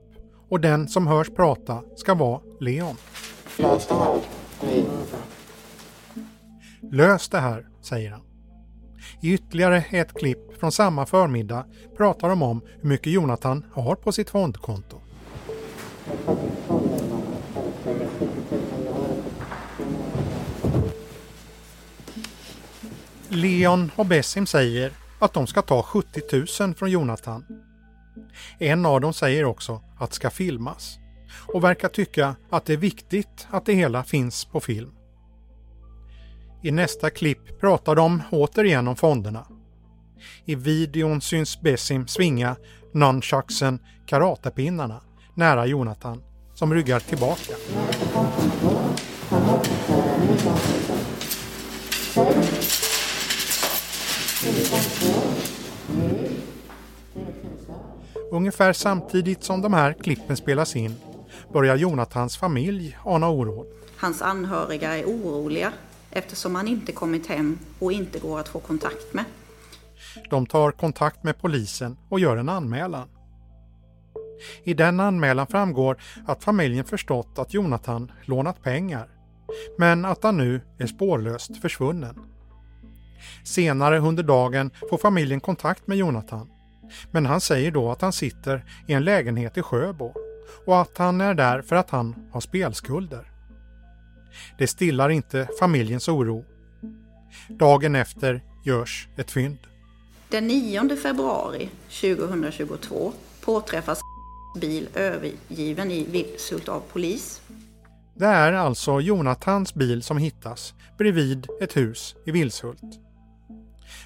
och 0.50 0.60
den 0.60 0.88
som 0.88 1.08
hörs 1.08 1.30
prata 1.30 1.84
ska 1.96 2.14
vara 2.14 2.42
Leon. 2.60 2.96
Lös 6.92 7.30
det 7.30 7.40
här, 7.40 7.68
säger 7.82 8.12
han. 8.12 8.22
I 9.22 9.34
ytterligare 9.34 9.84
ett 9.90 10.14
klipp 10.14 10.60
från 10.60 10.72
samma 10.72 11.06
förmiddag 11.06 11.66
pratar 11.98 12.30
de 12.30 12.42
om 12.42 12.62
hur 12.82 12.90
mycket 12.90 13.14
Jonathan 13.14 13.66
har 13.74 13.96
på 13.96 14.12
sitt 14.12 14.30
fondkonto. 14.30 15.02
Leon 23.36 23.92
och 23.96 24.06
Bessim 24.06 24.46
säger 24.46 24.92
att 25.20 25.34
de 25.34 25.48
ska 25.48 25.62
ta 25.62 25.84
70 25.84 26.22
000 26.60 26.76
från 26.76 26.92
Jonathan. 26.92 27.46
En 28.60 28.86
av 28.86 29.02
dem 29.02 29.14
säger 29.14 29.46
också 29.46 29.82
att 30.00 30.10
det 30.10 30.16
ska 30.16 30.30
filmas 30.30 30.98
och 31.54 31.64
verkar 31.64 31.90
tycka 31.90 32.36
att 32.50 32.66
det 32.66 32.74
är 32.74 32.78
viktigt 32.78 33.48
att 33.50 33.66
det 33.66 33.74
hela 33.74 34.04
finns 34.04 34.46
på 34.46 34.60
film. 34.60 34.92
I 36.64 36.72
nästa 36.72 37.10
klipp 37.10 37.60
pratar 37.60 37.96
de 37.96 38.22
återigen 38.32 38.88
om 38.88 38.96
fonderna. 38.96 39.48
I 40.46 40.56
videon 40.56 41.22
syns 41.22 41.62
Bessim 41.62 42.08
svinga 42.08 42.56
nunchucksen, 42.94 43.80
karatepinnarna, 44.06 45.02
nära 45.36 45.66
Jonathan 45.66 46.24
som 46.54 46.74
ryggar 46.74 47.00
tillbaka. 47.00 47.54
Ungefär 58.32 58.74
samtidigt 58.74 59.44
som 59.44 59.62
de 59.62 59.74
här 59.74 59.94
klippen 59.94 60.38
spelas 60.38 60.76
in 60.76 60.96
börjar 61.54 61.76
Jonathans 61.76 62.38
familj 62.38 62.98
ana 63.06 63.30
oro. 63.30 63.66
Hans 63.98 64.22
anhöriga 64.22 64.98
är 64.98 65.06
oroliga 65.06 65.74
eftersom 66.12 66.56
han 66.56 66.68
inte 66.68 66.92
kommit 66.92 67.28
hem 67.28 67.60
och 67.80 67.92
inte 67.92 68.20
går 68.20 68.40
att 68.40 68.48
få 68.48 68.60
kontakt 68.60 69.14
med. 69.14 69.26
De 70.30 70.46
tar 70.46 70.72
kontakt 70.72 71.24
med 71.24 71.42
polisen 71.42 71.98
och 72.10 72.20
gör 72.20 72.38
en 72.38 72.50
anmälan. 72.50 73.08
I 74.64 74.74
den 74.74 75.00
anmälan 75.00 75.48
framgår 75.48 75.98
att 76.28 76.44
familjen 76.44 76.86
förstått 76.86 77.40
att 77.40 77.54
Jonathan 77.54 78.12
lånat 78.26 78.64
pengar, 78.64 79.08
men 79.78 80.06
att 80.06 80.24
han 80.24 80.38
nu 80.38 80.62
är 80.78 80.88
spårlöst 80.88 81.62
försvunnen. 81.62 82.33
Senare 83.44 84.00
under 84.00 84.24
dagen 84.24 84.72
får 84.90 84.98
familjen 84.98 85.40
kontakt 85.40 85.88
med 85.88 85.98
Jonathan, 85.98 86.50
men 87.12 87.26
han 87.26 87.42
säger 87.42 87.72
då 87.72 87.92
att 87.92 88.02
han 88.02 88.14
sitter 88.14 88.66
i 88.88 88.94
en 88.94 89.04
lägenhet 89.04 89.58
i 89.58 89.62
Sjöbo 89.62 90.14
och 90.66 90.82
att 90.82 90.98
han 90.98 91.22
är 91.22 91.34
där 91.34 91.62
för 91.62 91.76
att 91.76 91.90
han 91.90 92.16
har 92.32 92.42
spelskulder. 92.42 93.32
Det 94.58 94.68
stillar 94.68 95.10
inte 95.10 95.48
familjens 95.60 96.08
oro. 96.08 96.46
Dagen 97.50 97.96
efter 97.96 98.44
görs 98.66 99.08
ett 99.18 99.32
fynd. 99.32 99.58
Den 100.30 100.48
9 100.48 100.96
februari 100.96 101.70
2022 102.02 103.14
påträffas 103.42 104.00
bil 104.62 104.88
övergiven 104.94 105.92
i 105.92 106.04
Vilshult 106.04 106.70
av 106.70 106.80
polis. 106.80 107.42
Det 108.16 108.26
är 108.26 108.54
alltså 108.54 109.02
Jonathans 109.02 109.74
bil 109.74 110.04
som 110.04 110.18
hittas 110.18 110.74
bredvid 110.98 111.48
ett 111.62 111.78
hus 111.78 112.16
i 112.26 112.32
Vilshult. 112.32 113.00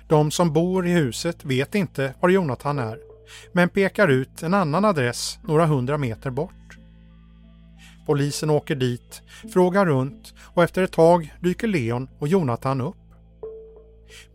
De 0.08 0.32
som 0.32 0.54
bor 0.54 0.88
i 0.88 0.91
huset 0.91 1.45
vet 1.45 1.76
inte 1.76 2.13
var 2.19 2.30
Jonathan 2.30 2.80
är 2.80 3.00
men 3.52 3.69
pekar 3.69 4.08
ut 4.08 4.43
en 4.43 4.54
annan 4.54 4.86
adress 4.86 5.39
några 5.43 5.65
hundra 5.65 5.97
meter 5.97 6.30
bort. 6.30 6.78
Polisen 8.06 8.50
åker 8.50 8.76
dit, 8.76 9.21
frågar 9.54 9.86
runt 9.86 10.34
och 10.43 10.63
efter 10.63 10.84
ett 10.84 10.91
tag 10.91 11.34
dyker 11.39 11.67
Leon 11.67 12.10
och 12.19 12.28
Jonathan 12.28 12.82
upp. 12.82 12.95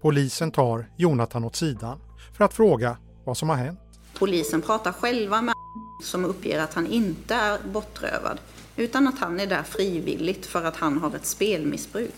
Polisen 0.00 0.50
tar 0.50 0.86
Jonathan 0.96 1.44
åt 1.44 1.56
sidan 1.56 1.98
för 2.36 2.44
att 2.44 2.54
fråga 2.54 2.96
vad 3.24 3.36
som 3.36 3.48
har 3.48 3.56
hänt. 3.56 3.80
Polisen 4.18 4.62
pratar 4.62 4.92
själva 4.92 5.42
med 5.42 5.54
som 6.02 6.24
uppger 6.24 6.60
att 6.60 6.74
han 6.74 6.86
inte 6.86 7.34
är 7.34 7.58
bortrövad 7.72 8.40
utan 8.76 9.08
att 9.08 9.18
han 9.18 9.40
är 9.40 9.46
där 9.46 9.62
frivilligt 9.62 10.46
för 10.46 10.64
att 10.64 10.76
han 10.76 10.98
har 10.98 11.16
ett 11.16 11.26
spelmissbruk. 11.26 12.14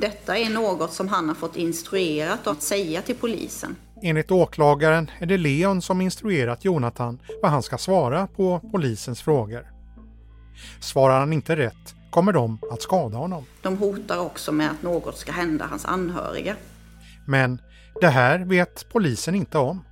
Detta 0.00 0.38
är 0.38 0.50
något 0.50 0.92
som 0.92 1.08
han 1.08 1.28
har 1.28 1.34
fått 1.34 1.56
instruerat 1.56 2.46
att 2.46 2.62
säga 2.62 3.02
till 3.02 3.14
polisen. 3.14 3.76
Enligt 4.02 4.30
åklagaren 4.30 5.10
är 5.18 5.26
det 5.26 5.38
Leon 5.38 5.82
som 5.82 6.00
instruerat 6.00 6.64
Jonathan 6.64 7.18
vad 7.42 7.50
han 7.50 7.62
ska 7.62 7.78
svara 7.78 8.26
på 8.26 8.60
polisens 8.72 9.22
frågor. 9.22 9.66
Svarar 10.80 11.18
han 11.18 11.32
inte 11.32 11.56
rätt 11.56 11.94
kommer 12.10 12.32
de 12.32 12.58
att 12.70 12.82
skada 12.82 13.16
honom. 13.18 13.44
De 13.62 13.76
hotar 13.78 14.18
också 14.18 14.52
med 14.52 14.70
att 14.70 14.82
något 14.82 15.18
ska 15.18 15.32
hända 15.32 15.66
hans 15.66 15.84
anhöriga. 15.84 16.56
Men 17.26 17.60
det 18.00 18.08
här 18.08 18.38
vet 18.38 18.86
polisen 18.92 19.34
inte 19.34 19.58
om. 19.58 19.84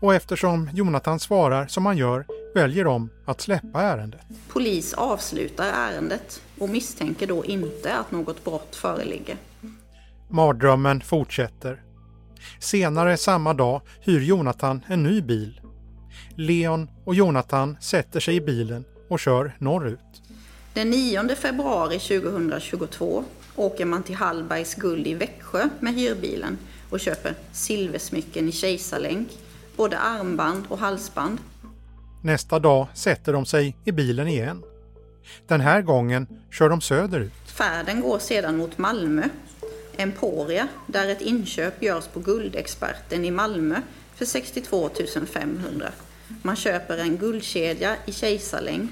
Och 0.00 0.14
eftersom 0.14 0.70
Jonathan 0.72 1.20
svarar 1.20 1.66
som 1.66 1.86
han 1.86 1.96
gör 1.96 2.26
väljer 2.54 2.84
de 2.84 3.10
att 3.26 3.40
släppa 3.40 3.82
ärendet. 3.82 4.20
Polis 4.48 4.94
avslutar 4.94 5.64
ärendet 5.64 6.42
och 6.60 6.68
misstänker 6.68 7.26
då 7.26 7.44
inte 7.44 7.96
att 7.96 8.10
något 8.10 8.44
brott 8.44 8.76
föreligger. 8.76 9.36
Mardrömmen 10.28 11.00
fortsätter. 11.00 11.82
Senare 12.58 13.16
samma 13.16 13.54
dag 13.54 13.82
hyr 14.00 14.20
Jonathan 14.20 14.84
en 14.88 15.02
ny 15.02 15.22
bil. 15.22 15.60
Leon 16.36 16.88
och 17.04 17.14
Jonathan 17.14 17.76
sätter 17.80 18.20
sig 18.20 18.36
i 18.36 18.40
bilen 18.40 18.84
och 19.08 19.20
kör 19.20 19.56
norrut. 19.58 20.22
Den 20.74 20.90
9 20.90 21.34
februari 21.36 21.98
2022 21.98 23.24
åker 23.56 23.84
man 23.84 24.02
till 24.02 24.14
Hallbergs 24.14 24.74
guld 24.74 25.06
i 25.06 25.14
Växjö 25.14 25.68
med 25.80 25.94
hyrbilen 25.94 26.58
och 26.90 27.00
köper 27.00 27.34
silversmycken 27.52 28.48
i 28.48 28.52
kejsarlänk, 28.52 29.28
både 29.76 29.98
armband 29.98 30.64
och 30.68 30.78
halsband. 30.78 31.38
Nästa 32.22 32.58
dag 32.58 32.86
sätter 32.94 33.32
de 33.32 33.46
sig 33.46 33.76
i 33.84 33.92
bilen 33.92 34.28
igen. 34.28 34.62
Den 35.46 35.60
här 35.60 35.82
gången 35.82 36.26
kör 36.50 36.68
de 36.68 36.80
söderut. 36.80 37.32
Färden 37.46 38.00
går 38.00 38.18
sedan 38.18 38.56
mot 38.56 38.78
Malmö, 38.78 39.22
Emporia, 39.96 40.68
där 40.86 41.08
ett 41.08 41.20
inköp 41.20 41.82
görs 41.82 42.06
på 42.06 42.20
Guldexperten 42.20 43.24
i 43.24 43.30
Malmö 43.30 43.80
för 44.14 44.24
62 44.24 44.90
500. 45.32 45.88
Man 46.42 46.56
köper 46.56 46.98
en 46.98 47.16
guldkedja 47.16 47.96
i 48.06 48.12
kejsarlänk. 48.12 48.90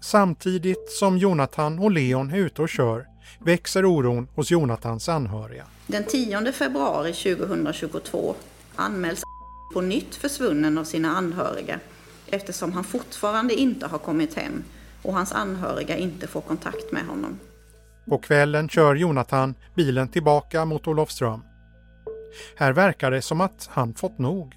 Samtidigt 0.00 0.90
som 0.90 1.18
Jonathan 1.18 1.78
och 1.78 1.90
Leon 1.90 2.30
är 2.30 2.38
ute 2.38 2.62
och 2.62 2.68
kör 2.68 3.06
växer 3.44 3.84
oron 3.84 4.28
hos 4.34 4.50
Jonathans 4.50 5.08
anhöriga. 5.08 5.64
Den 5.86 6.04
10 6.04 6.52
februari 6.52 7.12
2022 7.12 8.34
anmäls 8.76 9.22
på 9.74 9.80
nytt 9.80 10.14
försvunnen 10.14 10.78
av 10.78 10.84
sina 10.84 11.16
anhöriga 11.16 11.80
eftersom 12.26 12.72
han 12.72 12.84
fortfarande 12.84 13.54
inte 13.54 13.86
har 13.86 13.98
kommit 13.98 14.34
hem 14.34 14.64
och 15.04 15.14
hans 15.14 15.32
anhöriga 15.32 15.96
inte 15.96 16.26
får 16.26 16.40
kontakt 16.40 16.92
med 16.92 17.06
honom. 17.06 17.38
På 18.08 18.18
kvällen 18.18 18.68
kör 18.68 18.94
Jonathan 18.94 19.54
bilen 19.74 20.08
tillbaka 20.08 20.64
mot 20.64 20.88
Olofström. 20.88 21.42
Här 22.56 22.72
verkar 22.72 23.10
det 23.10 23.22
som 23.22 23.40
att 23.40 23.68
han 23.72 23.94
fått 23.94 24.18
nog. 24.18 24.54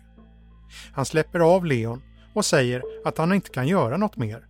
Han 0.93 1.05
släpper 1.05 1.39
av 1.39 1.65
Leon 1.65 2.01
och 2.33 2.45
säger 2.45 2.83
att 3.05 3.17
han 3.17 3.33
inte 3.33 3.49
kan 3.49 3.67
göra 3.67 3.97
något 3.97 4.17
mer. 4.17 4.45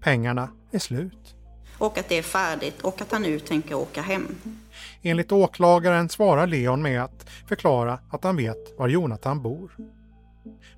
Pengarna 0.00 0.48
är 0.70 0.78
slut. 0.78 1.34
Och 1.78 1.98
att 1.98 2.08
det 2.08 2.18
är 2.18 2.22
färdigt 2.22 2.82
och 2.82 3.00
att 3.00 3.12
han 3.12 3.22
nu 3.22 3.38
tänker 3.38 3.74
åka 3.74 4.02
hem. 4.02 4.26
Enligt 5.02 5.32
åklagaren 5.32 6.08
svarar 6.08 6.46
Leon 6.46 6.82
med 6.82 7.02
att 7.02 7.30
förklara 7.48 7.98
att 8.10 8.24
han 8.24 8.36
vet 8.36 8.78
var 8.78 8.88
Jonathan 8.88 9.42
bor. 9.42 9.76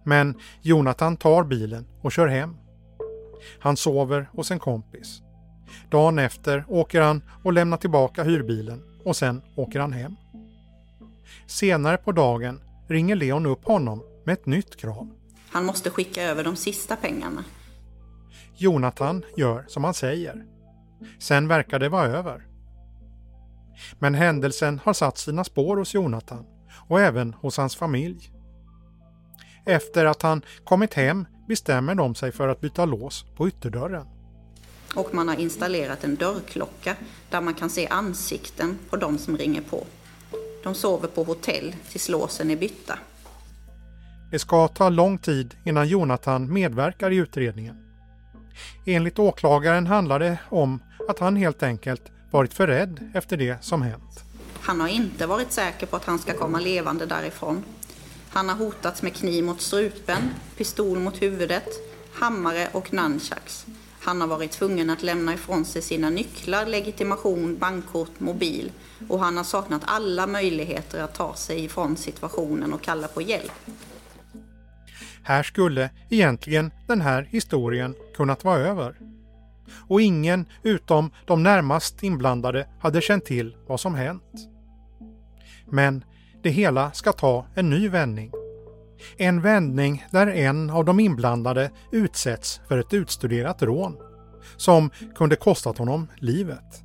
Men 0.03 0.35
Jonathan 0.62 1.16
tar 1.16 1.44
bilen 1.44 1.87
och 2.03 2.12
kör 2.12 2.27
hem. 2.27 2.57
Han 3.60 3.76
sover 3.76 4.28
hos 4.32 4.50
en 4.50 4.58
kompis. 4.58 5.22
Dagen 5.90 6.18
efter 6.18 6.64
åker 6.68 7.00
han 7.00 7.22
och 7.42 7.52
lämnar 7.52 7.76
tillbaka 7.76 8.24
hyrbilen 8.24 8.82
och 9.04 9.16
sen 9.16 9.42
åker 9.56 9.80
han 9.80 9.92
hem. 9.92 10.16
Senare 11.46 11.96
på 11.96 12.12
dagen 12.12 12.60
ringer 12.88 13.16
Leon 13.16 13.46
upp 13.46 13.64
honom 13.64 14.02
med 14.24 14.32
ett 14.32 14.46
nytt 14.46 14.76
krav. 14.76 15.10
Han 15.50 15.64
måste 15.64 15.90
skicka 15.90 16.22
över 16.22 16.44
de 16.44 16.56
sista 16.56 16.96
pengarna. 16.96 17.44
Jonathan 18.56 19.24
gör 19.36 19.64
som 19.68 19.84
han 19.84 19.94
säger. 19.94 20.44
Sen 21.18 21.48
verkar 21.48 21.78
det 21.78 21.88
vara 21.88 22.06
över. 22.06 22.46
Men 23.98 24.14
händelsen 24.14 24.80
har 24.84 24.92
satt 24.92 25.18
sina 25.18 25.44
spår 25.44 25.76
hos 25.76 25.94
Jonathan 25.94 26.46
och 26.88 27.00
även 27.00 27.34
hos 27.34 27.56
hans 27.56 27.76
familj. 27.76 28.30
Efter 29.66 30.04
att 30.04 30.22
han 30.22 30.42
kommit 30.64 30.94
hem 30.94 31.26
bestämmer 31.48 31.94
de 31.94 32.14
sig 32.14 32.33
för 32.33 32.48
att 32.48 32.61
byta 32.61 32.85
lås 32.85 33.24
på 33.37 33.48
ytterdörren. 33.48 34.07
Och 34.94 35.14
man 35.14 35.28
har 35.28 35.37
installerat 35.37 36.04
en 36.04 36.16
dörrklocka 36.16 36.96
där 37.30 37.40
man 37.40 37.54
kan 37.54 37.70
se 37.70 37.87
ansikten 37.87 38.78
på 38.90 38.96
de 38.96 39.18
som 39.18 39.37
ringer 39.37 39.61
på. 39.61 39.87
De 40.62 40.74
sover 40.74 41.09
på 41.09 41.24
hotell 41.24 41.74
tills 41.90 42.09
låsen 42.09 42.50
är 42.50 42.57
bytta. 42.57 42.98
Det 44.30 44.38
ska 44.38 44.68
ta 44.68 44.88
lång 44.88 45.18
tid 45.18 45.54
innan 45.64 45.88
Jonathan 45.88 46.52
medverkar 46.52 47.11
i 47.11 47.16
utredningen. 47.16 47.76
Enligt 48.87 49.18
åklagaren 49.18 49.87
handlar 49.87 50.18
det 50.18 50.38
om 50.48 50.83
att 51.09 51.18
han 51.18 51.37
helt 51.37 51.62
enkelt 51.62 52.02
varit 52.30 52.54
för 52.54 52.66
rädd 52.66 53.11
efter 53.14 53.37
det 53.37 53.64
som 53.64 53.83
hänt. 53.83 54.24
Han 54.61 54.80
har 54.80 54.88
inte 54.88 55.26
varit 55.26 55.52
säker 55.52 55.87
på 55.87 55.96
att 55.96 56.04
han 56.04 56.18
ska 56.18 56.33
komma 56.33 56.61
levande 56.61 57.07
därifrån. 57.07 57.64
Han 58.34 58.48
har 58.48 58.56
hotats 58.56 59.02
med 59.02 59.14
kniv 59.14 59.44
mot 59.44 59.60
strupen, 59.60 60.22
pistol 60.56 60.98
mot 60.98 61.22
huvudet, 61.22 61.68
hammare 62.12 62.68
och 62.72 62.92
nunchucks. 62.92 63.66
Han 64.00 64.20
har 64.20 64.28
varit 64.28 64.50
tvungen 64.50 64.90
att 64.90 65.02
lämna 65.02 65.34
ifrån 65.34 65.64
sig 65.64 65.82
sina 65.82 66.10
nycklar, 66.10 66.66
legitimation, 66.66 67.58
bankkort, 67.58 68.20
mobil 68.20 68.72
och 69.08 69.18
han 69.18 69.36
har 69.36 69.44
saknat 69.44 69.82
alla 69.84 70.26
möjligheter 70.26 71.02
att 71.02 71.14
ta 71.14 71.34
sig 71.34 71.64
ifrån 71.64 71.96
situationen 71.96 72.72
och 72.72 72.82
kalla 72.82 73.08
på 73.08 73.22
hjälp. 73.22 73.52
Här 75.22 75.42
skulle 75.42 75.90
egentligen 76.10 76.72
den 76.86 77.00
här 77.00 77.22
historien 77.22 77.94
kunnat 78.16 78.44
vara 78.44 78.58
över. 78.58 78.96
Och 79.88 80.00
ingen 80.00 80.46
utom 80.62 81.10
de 81.26 81.42
närmast 81.42 82.02
inblandade 82.02 82.68
hade 82.80 83.00
känt 83.00 83.24
till 83.24 83.56
vad 83.66 83.80
som 83.80 83.94
hänt. 83.94 84.48
Men 85.70 86.04
det 86.44 86.50
hela 86.50 86.92
ska 86.92 87.12
ta 87.12 87.46
en 87.54 87.70
ny 87.70 87.88
vändning. 87.88 88.33
En 89.16 89.40
vändning 89.40 90.04
där 90.11 90.26
en 90.26 90.70
av 90.70 90.85
de 90.85 91.00
inblandade 91.00 91.70
utsätts 91.92 92.61
för 92.68 92.78
ett 92.78 92.94
utstuderat 92.94 93.62
rån 93.62 93.96
som 94.57 94.90
kunde 95.14 95.37
kostat 95.37 95.78
honom 95.78 96.07
livet. 96.16 96.83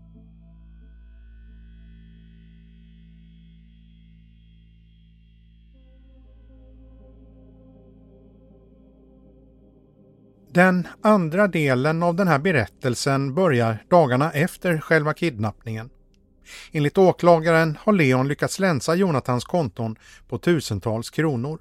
Den 10.53 10.87
andra 11.01 11.47
delen 11.47 12.03
av 12.03 12.15
den 12.15 12.27
här 12.27 12.39
berättelsen 12.39 13.35
börjar 13.35 13.83
dagarna 13.89 14.31
efter 14.31 14.77
själva 14.77 15.13
kidnappningen. 15.13 15.89
Enligt 16.71 16.97
åklagaren 16.97 17.77
har 17.81 17.93
Leon 17.93 18.27
lyckats 18.27 18.59
länsa 18.59 18.95
Jonathans 18.95 19.45
konton 19.45 19.95
på 20.29 20.37
tusentals 20.37 21.09
kronor. 21.09 21.59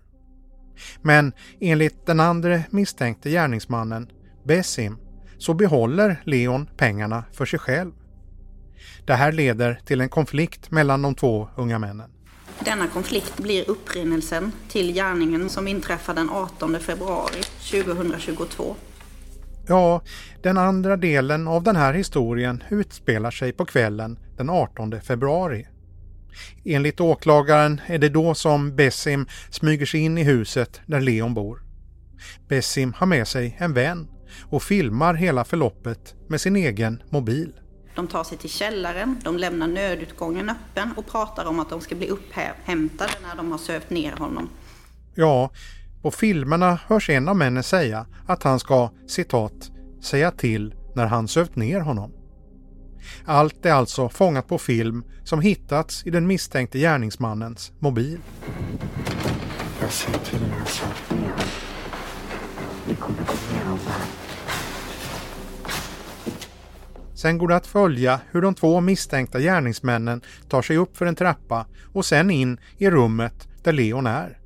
Men 1.02 1.32
enligt 1.60 2.06
den 2.06 2.20
andra 2.20 2.60
misstänkte 2.70 3.30
gärningsmannen, 3.30 4.10
Bessim, 4.44 4.98
så 5.38 5.54
behåller 5.54 6.22
Leon 6.24 6.68
pengarna 6.76 7.24
för 7.32 7.46
sig 7.46 7.58
själv. 7.58 7.92
Det 9.06 9.14
här 9.14 9.32
leder 9.32 9.80
till 9.84 10.00
en 10.00 10.08
konflikt 10.08 10.70
mellan 10.70 11.02
de 11.02 11.14
två 11.14 11.48
unga 11.56 11.78
männen. 11.78 12.10
Denna 12.60 12.88
konflikt 12.88 13.38
blir 13.38 13.70
upprinnelsen 13.70 14.52
till 14.68 14.94
gärningen 14.94 15.48
som 15.48 15.68
inträffar 15.68 16.14
den 16.14 16.30
18 16.30 16.80
februari 16.80 17.42
2022. 17.70 18.76
Ja, 19.68 20.02
den 20.42 20.58
andra 20.58 20.96
delen 20.96 21.48
av 21.48 21.62
den 21.62 21.76
här 21.76 21.94
historien 21.94 22.62
utspelar 22.70 23.30
sig 23.30 23.52
på 23.52 23.64
kvällen 23.64 24.18
den 24.36 24.50
18 24.50 25.00
februari. 25.00 25.66
Enligt 26.64 27.00
åklagaren 27.00 27.80
är 27.86 27.98
det 27.98 28.08
då 28.08 28.34
som 28.34 28.76
Bessim 28.76 29.26
smyger 29.50 29.86
sig 29.86 30.00
in 30.00 30.18
i 30.18 30.22
huset 30.22 30.80
där 30.86 31.00
Leon 31.00 31.34
bor. 31.34 31.62
Bessim 32.48 32.92
har 32.96 33.06
med 33.06 33.28
sig 33.28 33.56
en 33.58 33.72
vän 33.72 34.08
och 34.42 34.62
filmar 34.62 35.14
hela 35.14 35.44
förloppet 35.44 36.14
med 36.28 36.40
sin 36.40 36.56
egen 36.56 37.02
mobil. 37.10 37.52
De 37.94 38.06
tar 38.06 38.24
sig 38.24 38.38
till 38.38 38.50
källaren, 38.50 39.20
de 39.24 39.36
lämnar 39.36 39.68
nödutgången 39.68 40.50
öppen 40.50 40.92
och 40.96 41.06
pratar 41.06 41.44
om 41.44 41.60
att 41.60 41.70
de 41.70 41.80
ska 41.80 41.94
bli 41.94 42.08
upphämtade 42.08 43.12
när 43.22 43.36
de 43.36 43.50
har 43.50 43.58
sövt 43.58 43.90
ner 43.90 44.12
honom. 44.12 44.48
Ja, 45.14 45.50
på 46.02 46.10
filmerna 46.10 46.80
hörs 46.86 47.10
en 47.10 47.28
av 47.28 47.36
männen 47.36 47.62
säga 47.62 48.06
att 48.26 48.42
han 48.42 48.60
ska 48.60 48.90
citat 49.06 49.70
säga 50.02 50.30
till 50.30 50.74
när 50.94 51.06
han 51.06 51.28
sövt 51.28 51.56
ner 51.56 51.80
honom. 51.80 52.12
Allt 53.24 53.66
är 53.66 53.72
alltså 53.72 54.08
fångat 54.08 54.48
på 54.48 54.58
film 54.58 55.04
som 55.24 55.40
hittats 55.40 56.06
i 56.06 56.10
den 56.10 56.26
misstänkte 56.26 56.78
gärningsmannens 56.78 57.72
mobil. 57.78 58.18
Jag 59.80 59.92
säger 59.92 60.18
till 60.18 60.40
när 60.40 60.58
jag 60.58 60.68
sövt 60.68 61.10
ner 61.10 61.48
kommer 62.94 63.18
igenom 63.20 63.78
det. 63.86 64.18
Sen 67.14 67.38
går 67.38 67.48
det 67.48 67.56
att 67.56 67.66
följa 67.66 68.20
hur 68.30 68.42
de 68.42 68.54
två 68.54 68.80
misstänkta 68.80 69.40
gärningsmännen 69.40 70.20
tar 70.48 70.62
sig 70.62 70.76
upp 70.76 70.96
för 70.96 71.06
en 71.06 71.14
trappa 71.14 71.66
och 71.92 72.04
sen 72.04 72.30
in 72.30 72.60
i 72.78 72.90
rummet 72.90 73.48
där 73.62 73.72
Leon 73.72 74.06
är. 74.06 74.37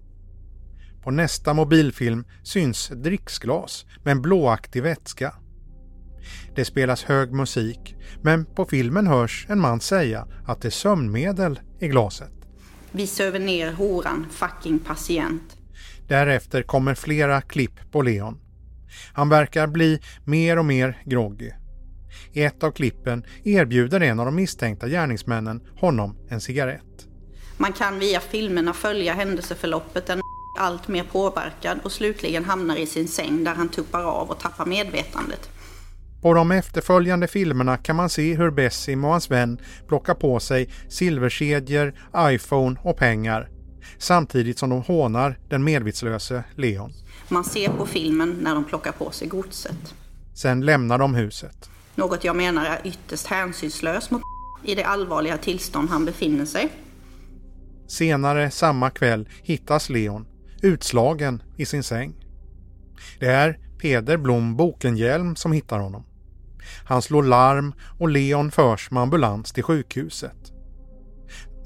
På 1.02 1.10
nästa 1.10 1.54
mobilfilm 1.54 2.24
syns 2.42 2.88
dricksglas 2.88 3.86
med 4.04 4.12
en 4.12 4.22
blåaktig 4.22 4.82
vätska. 4.82 5.34
Det 6.54 6.64
spelas 6.64 7.04
hög 7.04 7.32
musik, 7.32 7.96
men 8.22 8.44
på 8.44 8.64
filmen 8.64 9.06
hörs 9.06 9.46
en 9.48 9.60
man 9.60 9.80
säga 9.80 10.26
att 10.46 10.62
det 10.62 10.68
är 10.68 10.70
sömnmedel 10.70 11.60
i 11.80 11.88
glaset. 11.88 12.32
Vi 12.90 13.06
söver 13.06 13.38
ner 13.38 13.72
horan, 13.72 14.26
fucking 14.30 14.78
patient. 14.78 15.56
Därefter 16.08 16.62
kommer 16.62 16.94
flera 16.94 17.40
klipp 17.40 17.92
på 17.92 18.02
Leon. 18.02 18.38
Han 19.12 19.28
verkar 19.28 19.66
bli 19.66 20.00
mer 20.24 20.58
och 20.58 20.64
mer 20.64 21.02
groggy. 21.04 21.50
I 22.32 22.42
ett 22.42 22.62
av 22.62 22.70
klippen 22.70 23.24
erbjuder 23.44 24.00
en 24.00 24.20
av 24.20 24.26
de 24.26 24.34
misstänkta 24.34 24.88
gärningsmännen 24.88 25.62
honom 25.76 26.16
en 26.28 26.40
cigarett. 26.40 27.08
Man 27.56 27.72
kan 27.72 27.98
via 27.98 28.20
filmerna 28.20 28.72
följa 28.72 29.14
händelseförloppet 29.14 30.06
där 30.06 30.16
allt 30.58 30.88
mer 30.88 31.04
påverkad 31.04 31.78
och 31.84 31.92
slutligen 31.92 32.44
hamnar 32.44 32.76
i 32.76 32.86
sin 32.86 33.08
säng 33.08 33.44
där 33.44 33.54
han 33.54 33.68
tuppar 33.68 34.02
av 34.04 34.30
och 34.30 34.40
tappar 34.40 34.66
medvetandet. 34.66 35.50
På 36.22 36.34
de 36.34 36.50
efterföljande 36.50 37.28
filmerna 37.28 37.76
kan 37.76 37.96
man 37.96 38.08
se 38.08 38.34
hur 38.34 38.50
Bessim 38.50 39.04
och 39.04 39.10
hans 39.10 39.30
vän 39.30 39.60
plockar 39.88 40.14
på 40.14 40.40
sig 40.40 40.68
silverkedjor, 40.88 41.94
iPhone 42.16 42.76
och 42.82 42.96
pengar 42.96 43.48
samtidigt 43.98 44.58
som 44.58 44.70
de 44.70 44.82
hånar 44.82 45.38
den 45.48 45.64
medvetslöse 45.64 46.44
Leon. 46.56 46.92
Man 47.28 47.44
ser 47.44 47.68
på 47.68 47.86
filmen 47.86 48.38
när 48.40 48.54
de 48.54 48.64
plockar 48.64 48.92
på 48.92 49.10
sig 49.10 49.28
godset. 49.28 49.94
Sen 50.34 50.60
lämnar 50.60 50.98
de 50.98 51.14
huset. 51.14 51.70
Något 51.94 52.24
jag 52.24 52.36
menar 52.36 52.64
är 52.64 52.80
ytterst 52.84 53.26
hänsynslöst 53.26 54.10
mot 54.10 54.22
i 54.64 54.74
det 54.74 54.84
allvarliga 54.84 55.36
tillstånd 55.36 55.90
han 55.90 56.04
befinner 56.04 56.44
sig. 56.44 56.68
Senare 57.88 58.50
samma 58.50 58.90
kväll 58.90 59.28
hittas 59.42 59.90
Leon 59.90 60.26
utslagen 60.62 61.42
i 61.56 61.66
sin 61.66 61.82
säng. 61.82 62.14
Det 63.20 63.26
är 63.26 63.58
Peder 63.78 64.16
Blom 64.16 64.56
Bokenhjelm 64.56 65.36
som 65.36 65.52
hittar 65.52 65.78
honom. 65.78 66.04
Han 66.84 67.02
slår 67.02 67.22
larm 67.22 67.74
och 67.98 68.08
Leon 68.08 68.50
förs 68.50 68.90
med 68.90 69.02
ambulans 69.02 69.52
till 69.52 69.62
sjukhuset. 69.62 70.52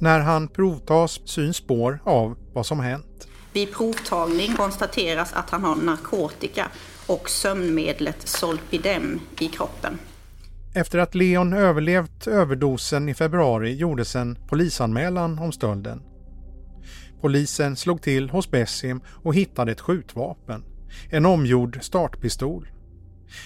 När 0.01 0.21
han 0.21 0.49
provtas 0.49 1.21
syns 1.25 1.57
spår 1.57 1.99
av 2.05 2.37
vad 2.53 2.67
som 2.67 2.81
hänt. 2.81 3.29
Vid 3.53 3.73
provtagning 3.73 4.57
konstateras 4.57 5.33
att 5.33 5.51
han 5.51 5.65
har 5.65 5.77
narkotika 5.77 6.69
och 7.07 7.31
sömnmedlet 7.31 8.29
Solpidem 8.29 9.21
i 9.39 9.49
kroppen. 9.49 9.99
Efter 10.75 10.99
att 10.99 11.15
Leon 11.15 11.53
överlevt 11.53 12.27
överdosen 12.27 13.09
i 13.09 13.15
februari 13.15 13.75
gjordes 13.75 14.17
en 14.17 14.39
polisanmälan 14.49 15.39
om 15.39 15.53
stölden. 15.53 16.03
Polisen 17.21 17.77
slog 17.77 18.03
till 18.03 18.31
hos 18.31 18.51
Bessim 18.51 19.01
och 19.23 19.35
hittade 19.35 19.73
ett 19.73 19.81
skjutvapen, 19.81 20.65
en 21.11 21.27
omgjord 21.27 21.79
startpistol. 21.83 22.69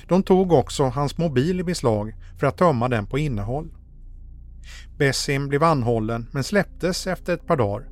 De 0.09 0.23
tog 0.23 0.53
också 0.53 0.85
hans 0.85 1.19
mobil 1.19 1.61
i 1.61 1.65
beslag 1.65 2.15
för 2.39 2.47
att 2.47 2.59
tömma 2.59 2.89
den 2.89 3.07
på 3.07 3.19
innehåll. 3.19 3.71
Bessim 4.99 5.49
blev 5.49 5.63
anhållen 5.63 6.27
men 6.33 6.45
släpptes 6.45 7.07
efter 7.07 7.35
ett 7.35 7.47
par 7.47 7.57
dagar 7.57 7.89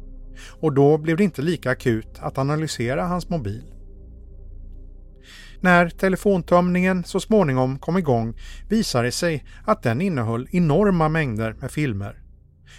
och 0.61 0.73
då 0.73 0.99
blev 0.99 1.17
det 1.17 1.25
inte 1.25 1.43
lika 1.43 1.71
akut 1.71 2.19
att 2.21 2.39
analysera 2.39 3.07
hans 3.07 3.29
mobil. 3.29 3.75
När 5.61 5.89
telefontömningen 5.89 7.05
så 7.05 7.21
småningom 7.21 7.79
kom 7.79 7.99
igång 7.99 8.35
visade 8.69 9.05
det 9.09 9.13
sig 9.13 9.45
att 9.65 9.83
den 9.83 10.01
innehöll 10.01 10.49
enorma 10.51 11.09
mängder 11.09 11.57
med 11.61 11.71
filmer. 11.71 12.23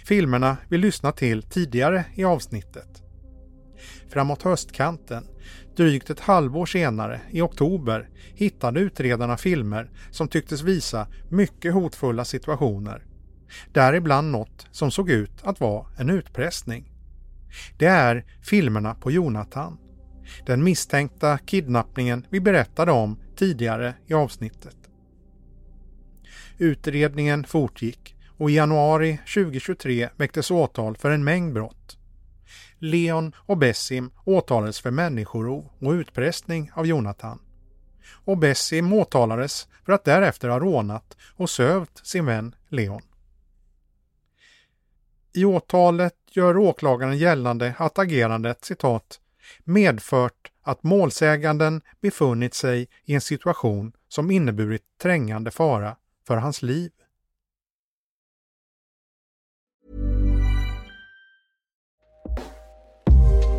Filmerna 0.04 0.56
vi 0.68 0.78
lyssnat 0.78 1.16
till 1.16 1.42
tidigare 1.42 2.04
i 2.14 2.24
avsnittet. 2.24 3.02
Framåt 4.08 4.42
höstkanten, 4.42 5.26
drygt 5.76 6.10
ett 6.10 6.20
halvår 6.20 6.66
senare, 6.66 7.20
i 7.30 7.40
oktober, 7.40 8.08
hittade 8.34 8.80
utredarna 8.80 9.36
filmer 9.36 9.90
som 10.10 10.28
tycktes 10.28 10.62
visa 10.62 11.06
mycket 11.28 11.74
hotfulla 11.74 12.24
situationer. 12.24 13.06
Däribland 13.72 14.30
något 14.30 14.66
som 14.70 14.90
såg 14.90 15.10
ut 15.10 15.42
att 15.42 15.60
vara 15.60 15.86
en 15.98 16.10
utpressning. 16.10 16.92
Det 17.78 17.86
är 17.86 18.24
filmerna 18.42 18.94
på 18.94 19.10
Jonathan. 19.10 19.78
Den 20.46 20.64
misstänkta 20.64 21.38
kidnappningen 21.38 22.26
vi 22.30 22.40
berättade 22.40 22.92
om 22.92 23.18
tidigare 23.36 23.94
i 24.06 24.14
avsnittet. 24.14 24.76
Utredningen 26.58 27.44
fortgick 27.44 28.16
och 28.40 28.50
i 28.50 28.54
januari 28.54 29.18
2023 29.34 30.08
väcktes 30.16 30.50
åtal 30.50 30.96
för 30.96 31.10
en 31.10 31.24
mängd 31.24 31.54
brott. 31.54 31.98
Leon 32.78 33.32
och 33.36 33.56
Bessim 33.56 34.10
åtalades 34.24 34.80
för 34.80 34.90
människorov 34.90 35.70
och 35.80 35.92
utpressning 35.92 36.70
av 36.74 36.86
Jonathan. 36.86 37.40
Och 38.24 38.38
Bessim 38.38 38.92
åtalades 38.92 39.68
för 39.84 39.92
att 39.92 40.04
därefter 40.04 40.48
ha 40.48 40.58
rånat 40.58 41.16
och 41.36 41.50
sövt 41.50 42.06
sin 42.06 42.26
vän 42.26 42.54
Leon. 42.68 43.02
I 45.32 45.44
åtalet 45.44 46.16
gör 46.30 46.56
åklagaren 46.56 47.18
gällande 47.18 47.74
att 47.78 47.98
agerandet 47.98 48.64
citat 48.64 49.20
medfört 49.64 50.50
att 50.62 50.82
målsäganden 50.82 51.82
befunnit 52.00 52.54
sig 52.54 52.88
i 53.04 53.14
en 53.14 53.20
situation 53.20 53.92
som 54.08 54.30
inneburit 54.30 54.82
trängande 55.02 55.50
fara 55.50 55.96
för 56.26 56.36
hans 56.36 56.62
liv. 56.62 56.90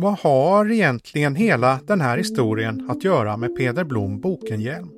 Vad 0.00 0.18
har 0.18 0.70
egentligen 0.70 1.34
hela 1.34 1.80
den 1.86 2.00
här 2.00 2.18
historien 2.18 2.90
att 2.90 3.04
göra 3.04 3.36
med 3.36 3.56
Peder 3.56 3.84
Blom 3.84 4.20
Bokenhielm? 4.20 4.90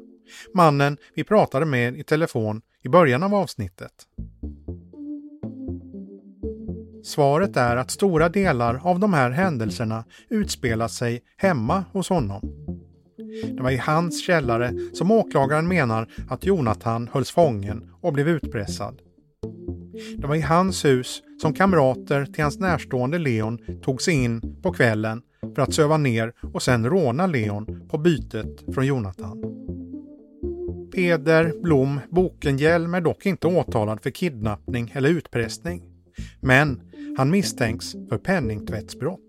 Mannen 0.55 0.97
vi 1.15 1.25
pratade 1.25 1.67
med 1.67 1.97
i 1.97 2.05
telefon 2.05 2.63
i 2.83 2.89
början 2.89 3.23
av 3.23 3.35
avsnittet. 3.35 3.93
Svaret 7.05 7.57
är 7.57 7.77
att 7.77 7.91
stora 7.91 8.29
delar 8.29 8.81
av 8.85 9.01
de 9.01 9.13
här 9.15 9.31
händelserna 9.31 10.05
utspelar 10.31 10.89
sig 10.89 11.23
hemma 11.37 11.85
hos 11.93 12.09
honom. 12.09 12.41
Det 13.57 13.63
var 13.63 13.71
i 13.71 13.77
hans 13.77 14.25
källare 14.27 14.73
som 14.93 15.11
åklagaren 15.11 15.69
menar 15.69 16.09
att 16.29 16.47
Jonathan 16.47 17.09
hölls 17.13 17.31
fången 17.31 17.91
och 18.01 18.13
blev 18.13 18.29
utpressad. 18.29 19.03
Det 20.17 20.27
var 20.27 20.35
i 20.35 20.41
hans 20.41 20.85
hus 20.85 21.23
som 21.43 21.55
kamrater 21.55 22.25
till 22.25 22.43
hans 22.43 22.59
närstående 22.59 23.19
Leon 23.19 23.59
tog 23.83 24.03
sig 24.03 24.15
in 24.15 24.57
på 24.63 24.73
kvällen 24.73 25.23
för 25.55 25.63
att 25.63 25.75
söva 25.75 25.97
ner 25.97 26.33
och 26.53 26.63
sen 26.63 26.87
råna 26.87 27.27
Leon 27.27 27.89
på 27.89 27.99
bytet 27.99 28.75
från 28.75 28.87
Jonathan. 28.87 29.43
Peder 30.95 31.63
Blom 31.63 32.01
Bokenhielm 32.11 32.95
är 32.95 33.01
dock 33.01 33.27
inte 33.27 33.47
åtalad 33.47 34.03
för 34.03 34.11
kidnappning 34.11 34.93
eller 34.95 35.09
utpressning. 35.09 35.83
Men 36.41 36.81
han 37.17 37.31
misstänks 37.31 37.93
för 37.93 38.19
penningtvättsbrott. 38.19 39.21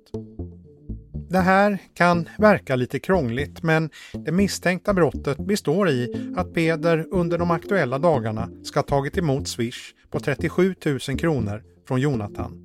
Det 1.30 1.40
här 1.40 1.78
kan 1.94 2.30
verka 2.38 2.76
lite 2.76 3.00
krångligt 3.00 3.64
men 3.64 3.90
det 4.14 4.32
misstänkta 4.32 4.94
brottet 4.94 5.38
består 5.38 5.90
i 5.90 6.32
att 6.36 6.54
Peder 6.54 7.08
under 7.12 7.38
de 7.38 7.52
aktuella 7.52 8.00
dagarna 8.00 8.50
ska 8.64 8.80
ha 8.80 8.84
tagit 8.84 9.18
emot 9.18 9.48
Swish 9.48 9.94
på 10.12 10.20
37 10.20 10.76
000 10.86 11.00
kronor 11.00 11.64
från 11.88 12.02
Jonathan. 12.02 12.64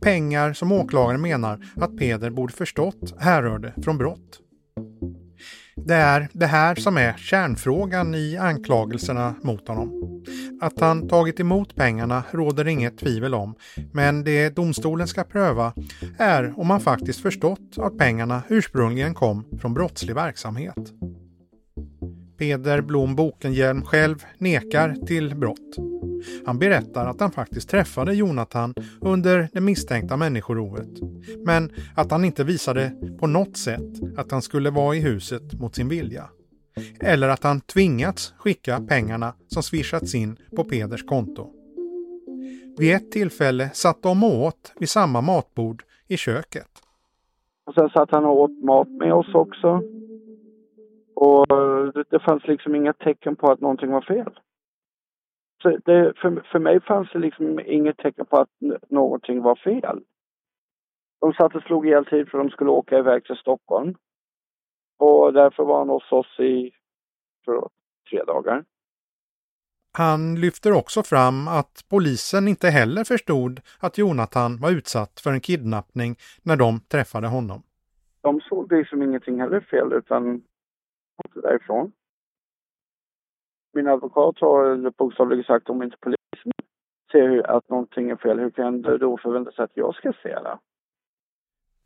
Pengar 0.00 0.52
som 0.52 0.72
åklagaren 0.72 1.20
menar 1.20 1.64
att 1.76 1.96
Peder 1.96 2.30
borde 2.30 2.52
förstått 2.52 3.14
härrörde 3.18 3.74
från 3.82 3.98
brott. 3.98 4.40
Det 5.76 5.94
är 5.94 6.28
det 6.32 6.46
här 6.46 6.74
som 6.74 6.96
är 6.96 7.12
kärnfrågan 7.12 8.14
i 8.14 8.36
anklagelserna 8.36 9.34
mot 9.42 9.68
honom. 9.68 10.22
Att 10.60 10.80
han 10.80 11.08
tagit 11.08 11.40
emot 11.40 11.74
pengarna 11.76 12.22
råder 12.30 12.68
inget 12.68 12.98
tvivel 12.98 13.34
om, 13.34 13.54
men 13.92 14.24
det 14.24 14.56
domstolen 14.56 15.08
ska 15.08 15.24
pröva 15.24 15.72
är 16.18 16.54
om 16.56 16.70
han 16.70 16.80
faktiskt 16.80 17.20
förstått 17.20 17.78
att 17.78 17.98
pengarna 17.98 18.42
ursprungligen 18.48 19.14
kom 19.14 19.44
från 19.60 19.74
brottslig 19.74 20.14
verksamhet. 20.14 20.92
Peder 22.44 22.80
Blom 22.80 23.16
Bokenhielm 23.16 23.82
själv 23.82 24.24
nekar 24.38 24.94
till 25.06 25.36
brott. 25.36 25.76
Han 26.46 26.58
berättar 26.58 27.06
att 27.06 27.20
han 27.20 27.30
faktiskt 27.30 27.68
träffade 27.68 28.14
Jonathan 28.14 28.74
under 29.00 29.48
det 29.52 29.60
misstänkta 29.60 30.16
människorovet. 30.16 30.88
Men 31.46 31.70
att 31.96 32.10
han 32.10 32.24
inte 32.24 32.44
visade 32.44 32.92
på 33.18 33.26
något 33.26 33.56
sätt 33.56 34.16
att 34.16 34.30
han 34.30 34.42
skulle 34.42 34.70
vara 34.70 34.96
i 34.96 35.00
huset 35.00 35.60
mot 35.60 35.74
sin 35.74 35.88
vilja. 35.88 36.24
Eller 37.00 37.28
att 37.28 37.44
han 37.44 37.60
tvingats 37.60 38.34
skicka 38.38 38.80
pengarna 38.88 39.34
som 39.46 39.62
swishats 39.62 40.14
in 40.14 40.36
på 40.56 40.64
Peders 40.64 41.04
konto. 41.04 41.50
Vid 42.78 42.94
ett 42.94 43.10
tillfälle 43.10 43.70
satt 43.72 44.02
de 44.02 44.24
och 44.24 44.44
åt 44.44 44.72
vid 44.78 44.88
samma 44.88 45.20
matbord 45.20 45.82
i 46.08 46.16
köket. 46.16 46.68
Och 47.66 47.74
sen 47.74 47.88
satt 47.88 48.10
han 48.10 48.24
och 48.24 48.40
åt 48.40 48.64
mat 48.64 48.88
med 48.88 49.14
oss 49.14 49.34
också. 49.34 49.82
Och 51.14 51.46
det, 51.94 52.04
det 52.10 52.20
fanns 52.20 52.46
liksom 52.46 52.74
inga 52.74 52.92
tecken 52.92 53.36
på 53.36 53.50
att 53.52 53.60
någonting 53.60 53.90
var 53.90 54.00
fel. 54.00 54.40
Så 55.62 55.78
det, 55.84 56.12
för, 56.16 56.42
för 56.52 56.58
mig 56.58 56.80
fanns 56.80 57.12
det 57.12 57.18
liksom 57.18 57.60
inget 57.66 57.96
tecken 57.96 58.26
på 58.26 58.36
att 58.36 58.50
någonting 58.88 59.42
var 59.42 59.56
fel. 59.56 60.00
De 61.20 61.32
satt 61.32 61.54
och 61.54 61.62
slog 61.62 61.86
ihjäl 61.86 62.04
tid 62.04 62.28
för 62.28 62.38
att 62.38 62.44
de 62.46 62.50
skulle 62.50 62.70
åka 62.70 62.98
iväg 62.98 63.24
till 63.24 63.36
Stockholm. 63.36 63.94
Och 64.98 65.32
därför 65.32 65.64
var 65.64 65.78
han 65.78 65.88
hos 65.88 66.12
oss 66.12 66.40
i 66.40 66.70
för, 67.44 67.68
tre 68.10 68.24
dagar. 68.24 68.64
Han 69.92 70.40
lyfter 70.40 70.72
också 70.72 71.02
fram 71.02 71.48
att 71.48 71.84
polisen 71.90 72.48
inte 72.48 72.68
heller 72.68 73.04
förstod 73.04 73.60
att 73.80 73.98
Jonathan 73.98 74.60
var 74.60 74.70
utsatt 74.70 75.20
för 75.20 75.30
en 75.30 75.40
kidnappning 75.40 76.16
när 76.42 76.56
de 76.56 76.80
träffade 76.80 77.26
honom. 77.26 77.62
De 78.20 78.40
såg 78.40 78.72
liksom 78.72 79.02
ingenting 79.02 79.40
heller 79.40 79.60
fel 79.60 79.92
utan 79.92 80.42
åkte 81.16 81.40
därifrån. 81.40 81.92
Min 83.72 83.88
advokat 83.88 84.38
har 84.40 84.90
bokstavligen 84.90 85.44
sagt 85.44 85.68
om 85.68 85.82
inte 85.82 85.96
polisen 86.00 86.52
ser 87.12 87.50
att 87.50 87.68
någonting 87.68 88.10
är 88.10 88.16
fel, 88.16 88.38
hur 88.38 88.50
kan 88.50 88.82
det 88.82 88.98
då 88.98 89.18
förvänta 89.18 89.52
sig 89.52 89.64
att 89.64 89.76
jag 89.76 89.94
ska 89.94 90.12
se 90.22 90.28
det? 90.28 90.58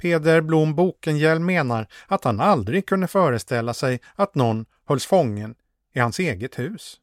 Peder 0.02 0.42
Blom 0.42 0.74
Bokenhielm 0.74 1.46
menar 1.46 1.86
att 2.08 2.24
han 2.24 2.40
aldrig 2.40 2.86
kunde 2.86 3.06
föreställa 3.06 3.72
sig 3.72 4.00
att 4.16 4.34
någon 4.34 4.64
hölls 4.88 5.06
fången 5.06 5.54
i 5.94 5.98
hans 5.98 6.18
eget 6.18 6.58
hus. 6.58 7.00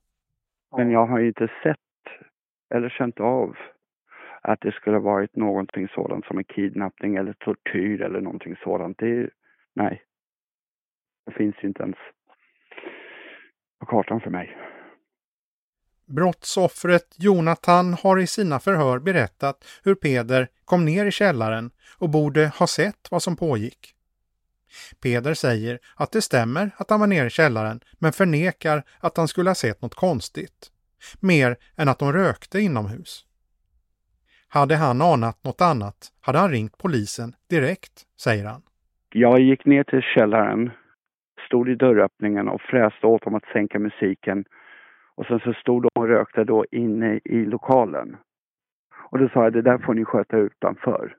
Men 0.78 0.92
jag 0.92 1.06
har 1.06 1.20
inte 1.20 1.48
sett 1.64 1.78
eller 2.76 2.90
känt 2.90 3.20
av 3.20 3.56
att 4.42 4.62
det 4.62 4.72
skulle 4.72 5.00
varit 5.00 5.36
någonting 5.36 5.88
sådant 5.88 6.26
som 6.26 6.38
en 6.38 6.44
kidnappning 6.44 7.16
eller 7.16 7.34
tortyr 7.34 8.02
eller 8.02 8.22
någonting 8.22 8.56
sådant. 8.64 8.98
Det, 8.98 9.30
nej. 9.74 10.04
Det 11.26 11.32
finns 11.32 11.56
ju 11.62 11.68
inte 11.68 11.84
ens 11.84 11.96
på 13.80 13.86
kartan 13.86 14.22
för 14.22 14.30
mig. 14.30 14.58
Brottsoffret 16.08 17.16
Jonathan 17.18 17.94
har 17.94 18.20
i 18.20 18.28
sina 18.28 18.60
förhör 18.60 19.00
berättat 19.00 19.82
hur 19.84 19.96
Peder 19.96 20.48
kom 20.66 20.86
ner 20.86 21.06
i 21.06 21.12
källaren 21.12 21.72
och 22.00 22.10
borde 22.10 22.48
ha 22.48 22.68
sett 22.68 23.12
vad 23.12 23.24
som 23.24 23.36
pågick. 23.36 23.96
Peder 25.02 25.34
säger 25.34 25.80
att 25.96 26.12
det 26.12 26.22
stämmer 26.22 26.72
att 26.78 26.90
han 26.90 27.00
var 27.00 27.08
nere 27.08 27.28
i 27.28 27.30
källaren 27.30 27.80
men 28.00 28.14
förnekar 28.14 28.84
att 29.00 29.18
han 29.18 29.28
skulle 29.28 29.50
ha 29.50 29.56
sett 29.56 29.82
något 29.82 29.96
konstigt. 29.96 30.72
Mer 31.20 31.58
än 31.76 31.90
att 31.90 32.00
de 32.00 32.14
rökte 32.14 32.60
inomhus. 32.60 33.26
Hade 34.48 34.76
han 34.76 35.02
anat 35.02 35.44
något 35.44 35.62
annat 35.62 36.12
hade 36.22 36.40
han 36.40 36.52
ringt 36.52 36.78
polisen 36.78 37.36
direkt, 37.50 38.04
säger 38.20 38.46
han. 38.46 38.62
Jag 39.10 39.40
gick 39.40 39.66
ner 39.66 39.84
till 39.84 40.02
källaren, 40.02 40.72
stod 41.46 41.70
i 41.70 41.76
dörröppningen 41.76 42.48
och 42.48 42.62
fräste 42.62 43.08
åt 43.08 43.24
dem 43.24 43.36
att 43.36 43.46
sänka 43.54 43.80
musiken 43.80 44.46
och 45.16 45.26
sen 45.26 45.40
så 45.40 45.54
stod 45.54 45.84
de 45.84 45.90
och 45.96 46.08
rökte 46.08 46.44
då 46.44 46.66
inne 46.72 47.20
i 47.26 47.46
lokalen. 47.46 48.18
Och 49.12 49.20
då 49.20 49.30
sa 49.30 49.44
jag, 49.44 49.54
det 49.54 49.62
där 49.62 49.78
får 49.78 49.94
ni 49.94 50.06
sköta 50.06 50.38
utanför. 50.38 51.18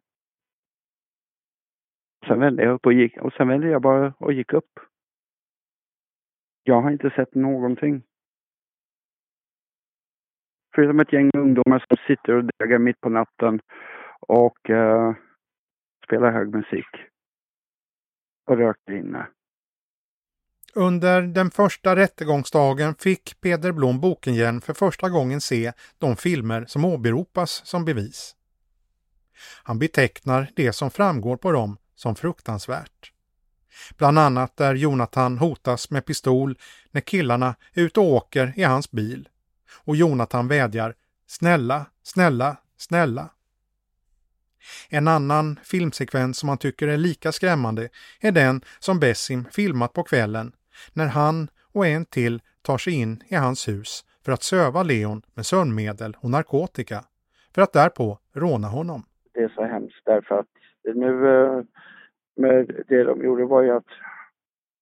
Sen 2.26 2.40
vände 2.40 2.62
jag 2.62 2.74
upp 2.74 2.86
och 2.86 2.92
gick, 2.92 3.18
och 3.18 3.32
sen 3.32 3.48
vände 3.48 3.68
jag 3.68 3.82
bara 3.82 4.14
och 4.18 4.32
gick 4.32 4.52
upp. 4.52 4.78
Jag 6.62 6.80
har 6.80 6.90
inte 6.90 7.10
sett 7.10 7.34
någonting. 7.34 8.02
Förutom 10.74 11.00
ett 11.00 11.12
gäng 11.12 11.30
ungdomar 11.36 11.84
som 11.88 11.96
sitter 12.06 12.32
och 12.32 12.44
degar 12.58 12.78
mitt 12.78 13.00
på 13.00 13.08
natten 13.08 13.60
och 14.20 14.70
uh, 14.70 15.14
spelar 16.04 16.32
hög 16.32 16.54
musik. 16.54 16.86
Och 18.46 18.56
röker 18.56 18.92
inne. 18.92 19.26
Under 20.78 21.22
den 21.22 21.50
första 21.50 21.96
rättegångsdagen 21.96 22.94
fick 22.94 23.40
Peder 23.40 23.72
Blom 23.72 24.00
Bokenhielm 24.00 24.60
för 24.60 24.74
första 24.74 25.08
gången 25.08 25.40
se 25.40 25.72
de 25.98 26.16
filmer 26.16 26.64
som 26.68 26.84
åberopas 26.84 27.62
som 27.64 27.84
bevis. 27.84 28.34
Han 29.62 29.78
betecknar 29.78 30.50
det 30.56 30.72
som 30.72 30.90
framgår 30.90 31.36
på 31.36 31.52
dem 31.52 31.76
som 31.94 32.16
fruktansvärt. 32.16 33.12
Bland 33.96 34.18
annat 34.18 34.56
där 34.56 34.74
Jonathan 34.74 35.38
hotas 35.38 35.90
med 35.90 36.04
pistol 36.04 36.58
när 36.90 37.00
killarna 37.00 37.54
är 37.72 37.82
ute 37.82 38.00
och 38.00 38.06
åker 38.06 38.52
i 38.56 38.62
hans 38.62 38.90
bil. 38.90 39.28
Och 39.84 39.96
Jonathan 39.96 40.48
vädjar 40.48 40.94
Snälla, 41.26 41.86
snälla, 42.02 42.56
snälla. 42.76 43.30
En 44.88 45.08
annan 45.08 45.60
filmsekvens 45.64 46.38
som 46.38 46.48
han 46.48 46.58
tycker 46.58 46.88
är 46.88 46.96
lika 46.96 47.32
skrämmande 47.32 47.88
är 48.20 48.32
den 48.32 48.60
som 48.78 49.00
Bessim 49.00 49.44
filmat 49.52 49.92
på 49.92 50.02
kvällen 50.02 50.52
när 50.94 51.06
han 51.06 51.48
och 51.74 51.86
en 51.86 52.04
till 52.04 52.40
tar 52.62 52.78
sig 52.78 53.00
in 53.02 53.22
i 53.28 53.34
hans 53.34 53.68
hus 53.68 54.04
för 54.24 54.32
att 54.32 54.42
söva 54.42 54.82
Leon 54.82 55.22
med 55.34 55.46
sömnmedel 55.46 56.16
och 56.20 56.30
narkotika 56.30 57.00
för 57.54 57.62
att 57.62 57.72
därpå 57.72 58.18
råna 58.32 58.68
honom. 58.68 59.02
Det 59.34 59.42
är 59.42 59.48
så 59.48 59.64
hemskt 59.64 60.04
därför 60.04 60.38
att 60.38 60.46
nu 60.94 61.28
eh, 61.28 61.62
med 62.36 62.84
det 62.88 63.04
de 63.04 63.24
gjorde 63.24 63.44
var 63.44 63.62
ju 63.62 63.70
att 63.70 63.90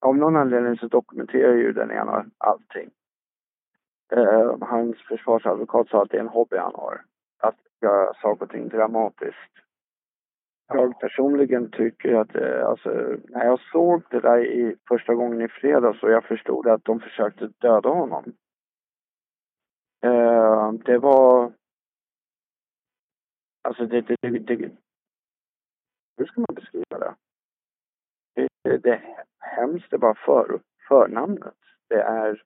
av 0.01 0.17
någon 0.17 0.37
anledning 0.37 0.77
så 0.77 0.89
dokumenterar 0.89 1.55
ju 1.55 1.73
den 1.73 1.91
ena 1.91 2.27
allting. 2.39 2.91
Eh, 4.13 4.57
hans 4.61 4.97
försvarsadvokat 5.09 5.89
sa 5.89 6.03
att 6.03 6.11
det 6.11 6.17
är 6.17 6.21
en 6.21 6.29
hobby 6.29 6.57
han 6.57 6.75
har. 6.75 7.01
Att 7.39 7.57
göra 7.81 8.15
saker 8.15 8.45
och 8.45 8.51
ting 8.51 8.69
dramatiskt. 8.69 9.53
Jag 10.67 11.01
personligen 11.01 11.71
tycker 11.71 12.15
att, 12.15 12.35
eh, 12.35 12.67
alltså, 12.67 12.89
när 13.29 13.45
jag 13.45 13.61
såg 13.61 14.03
det 14.11 14.21
där 14.21 14.45
i 14.45 14.77
första 14.89 15.15
gången 15.15 15.41
i 15.41 15.49
fredags 15.49 16.03
och 16.03 16.11
jag 16.11 16.25
förstod 16.25 16.67
att 16.67 16.85
de 16.85 17.01
försökte 17.01 17.53
döda 17.59 17.89
honom. 17.89 18.25
Eh, 20.05 20.73
det 20.73 20.99
var... 20.99 21.53
Alltså 23.63 23.87
det, 23.87 24.01
det, 24.01 24.17
det, 24.21 24.39
det... 24.39 24.71
Hur 26.17 26.27
ska 26.27 26.41
man 26.41 26.55
beskriva 26.55 26.99
det? 26.99 27.15
Det, 28.35 28.79
det 28.79 28.91
är 28.91 29.25
hemskt, 29.39 29.91
det 29.91 29.97
är 29.97 29.99
bara 29.99 30.15
för, 30.15 30.61
förnamnet. 30.89 31.55
Det 31.89 32.03
är 32.03 32.43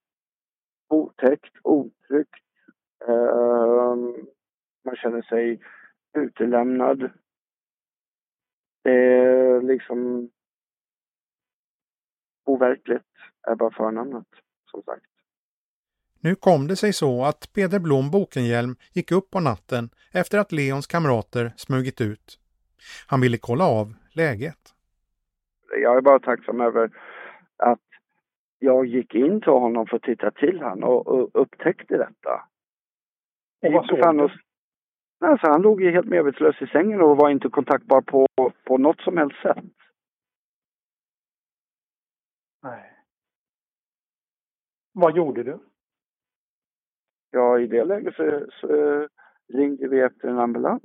otäckt, 0.88 1.56
otryggt. 1.62 2.44
Eh, 3.08 3.96
man 4.84 4.96
känner 4.96 5.22
sig 5.22 5.60
utelämnad. 6.12 7.10
Det 8.82 8.90
är 8.90 9.62
liksom 9.62 10.30
overkligt 12.44 13.02
är 13.48 13.54
bara 13.54 13.70
förnamnet, 13.70 14.26
som 14.70 14.82
sagt. 14.82 15.04
Nu 16.20 16.34
kom 16.34 16.66
det 16.66 16.76
sig 16.76 16.92
så 16.92 17.24
att 17.24 17.52
Peder 17.52 17.78
Blom 17.78 18.10
Bokenhielm 18.10 18.76
gick 18.92 19.12
upp 19.12 19.30
på 19.30 19.40
natten 19.40 19.90
efter 20.12 20.38
att 20.38 20.52
Leons 20.52 20.86
kamrater 20.86 21.52
smugit 21.56 22.00
ut. 22.00 22.38
Han 23.06 23.20
ville 23.20 23.38
kolla 23.38 23.64
av 23.64 23.94
läget. 24.12 24.74
Jag 25.82 25.96
är 25.96 26.00
bara 26.00 26.18
tacksam 26.18 26.60
över 26.60 26.90
att 27.56 27.80
jag 28.58 28.86
gick 28.86 29.14
in 29.14 29.40
till 29.40 29.52
honom 29.52 29.86
för 29.86 29.96
att 29.96 30.02
titta 30.02 30.30
till 30.30 30.62
honom 30.62 30.90
och, 30.90 31.06
och 31.06 31.30
upptäckte 31.42 31.96
detta. 31.96 32.42
Och 33.62 33.72
vad 33.72 33.86
såg 33.86 33.98
du? 33.98 34.28
Alltså, 35.20 35.46
han 35.46 35.62
låg 35.62 35.82
ju 35.82 35.90
helt 35.90 36.06
medvetslös 36.08 36.62
i 36.62 36.66
sängen 36.66 37.00
och 37.00 37.16
var 37.16 37.30
inte 37.30 37.48
kontaktbar 37.48 38.00
på, 38.00 38.26
på 38.64 38.78
något 38.78 39.00
som 39.00 39.16
helst 39.16 39.42
sätt. 39.42 39.64
Nej. 42.62 42.92
Vad 44.92 45.16
gjorde 45.16 45.42
du? 45.42 45.58
Ja, 47.30 47.58
i 47.58 47.66
det 47.66 47.84
läget 47.84 48.14
så, 48.14 48.46
så 48.60 48.68
ringde 49.48 49.88
vi 49.88 50.00
efter 50.00 50.28
en 50.28 50.38
ambulans. 50.38 50.82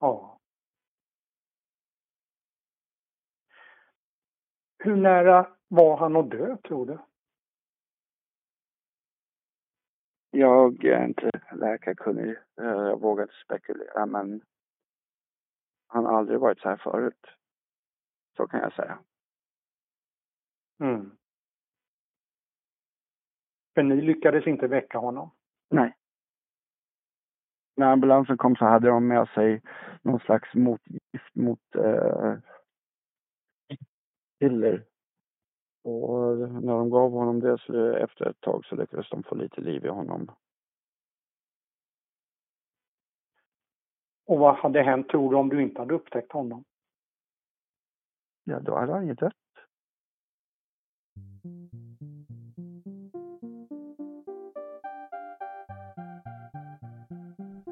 Ja. 0.00 0.38
Hur 4.78 4.96
nära 4.96 5.56
var 5.68 5.96
han 5.96 6.16
att 6.16 6.30
dö, 6.30 6.56
tror 6.56 6.86
du? 6.86 6.98
Jag 10.30 10.84
är 10.84 11.04
inte 11.04 11.30
läkarkunnig. 11.52 12.36
Jag 12.54 13.00
vågar 13.00 13.22
inte 13.22 13.34
spekulera, 13.44 14.06
men 14.06 14.42
han 15.86 16.04
har 16.04 16.18
aldrig 16.18 16.40
varit 16.40 16.60
så 16.60 16.68
här 16.68 16.76
förut. 16.76 17.26
Så 18.36 18.46
kan 18.46 18.60
jag 18.60 18.72
säga. 18.72 18.98
Mm. 20.80 21.10
För 23.74 23.82
ni 23.82 24.00
lyckades 24.00 24.46
inte 24.46 24.66
väcka 24.66 24.98
honom? 24.98 25.30
Nej. 25.70 25.96
När 27.76 27.92
ambulansen 27.92 28.36
kom 28.36 28.56
så 28.56 28.64
hade 28.64 28.88
de 28.88 29.08
med 29.08 29.28
sig 29.28 29.62
någon 30.02 30.20
slags 30.20 30.54
motgift 30.54 31.34
mot 31.34 31.74
eh, 31.74 32.34
piller. 34.40 34.84
Och 35.90 36.38
när 36.38 36.72
de 36.72 36.90
gav 36.90 37.10
honom 37.10 37.40
det 37.40 37.58
så 37.58 37.92
efter 37.92 38.26
ett 38.26 38.40
tag 38.40 38.64
så 38.64 38.76
lyckades 38.76 39.10
de 39.10 39.22
få 39.22 39.34
lite 39.34 39.60
liv 39.60 39.84
i 39.84 39.88
honom. 39.88 40.30
Och 44.26 44.38
vad 44.38 44.54
hade 44.54 44.82
hänt, 44.82 45.08
tror 45.08 45.30
du, 45.30 45.36
om 45.36 45.48
du 45.48 45.62
inte 45.62 45.80
hade 45.80 45.94
upptäckt 45.94 46.32
honom? 46.32 46.64
Ja, 48.44 48.60
då 48.60 48.78
hade 48.78 48.92
han 48.92 49.06
ju 49.06 49.14
dött. 49.14 49.34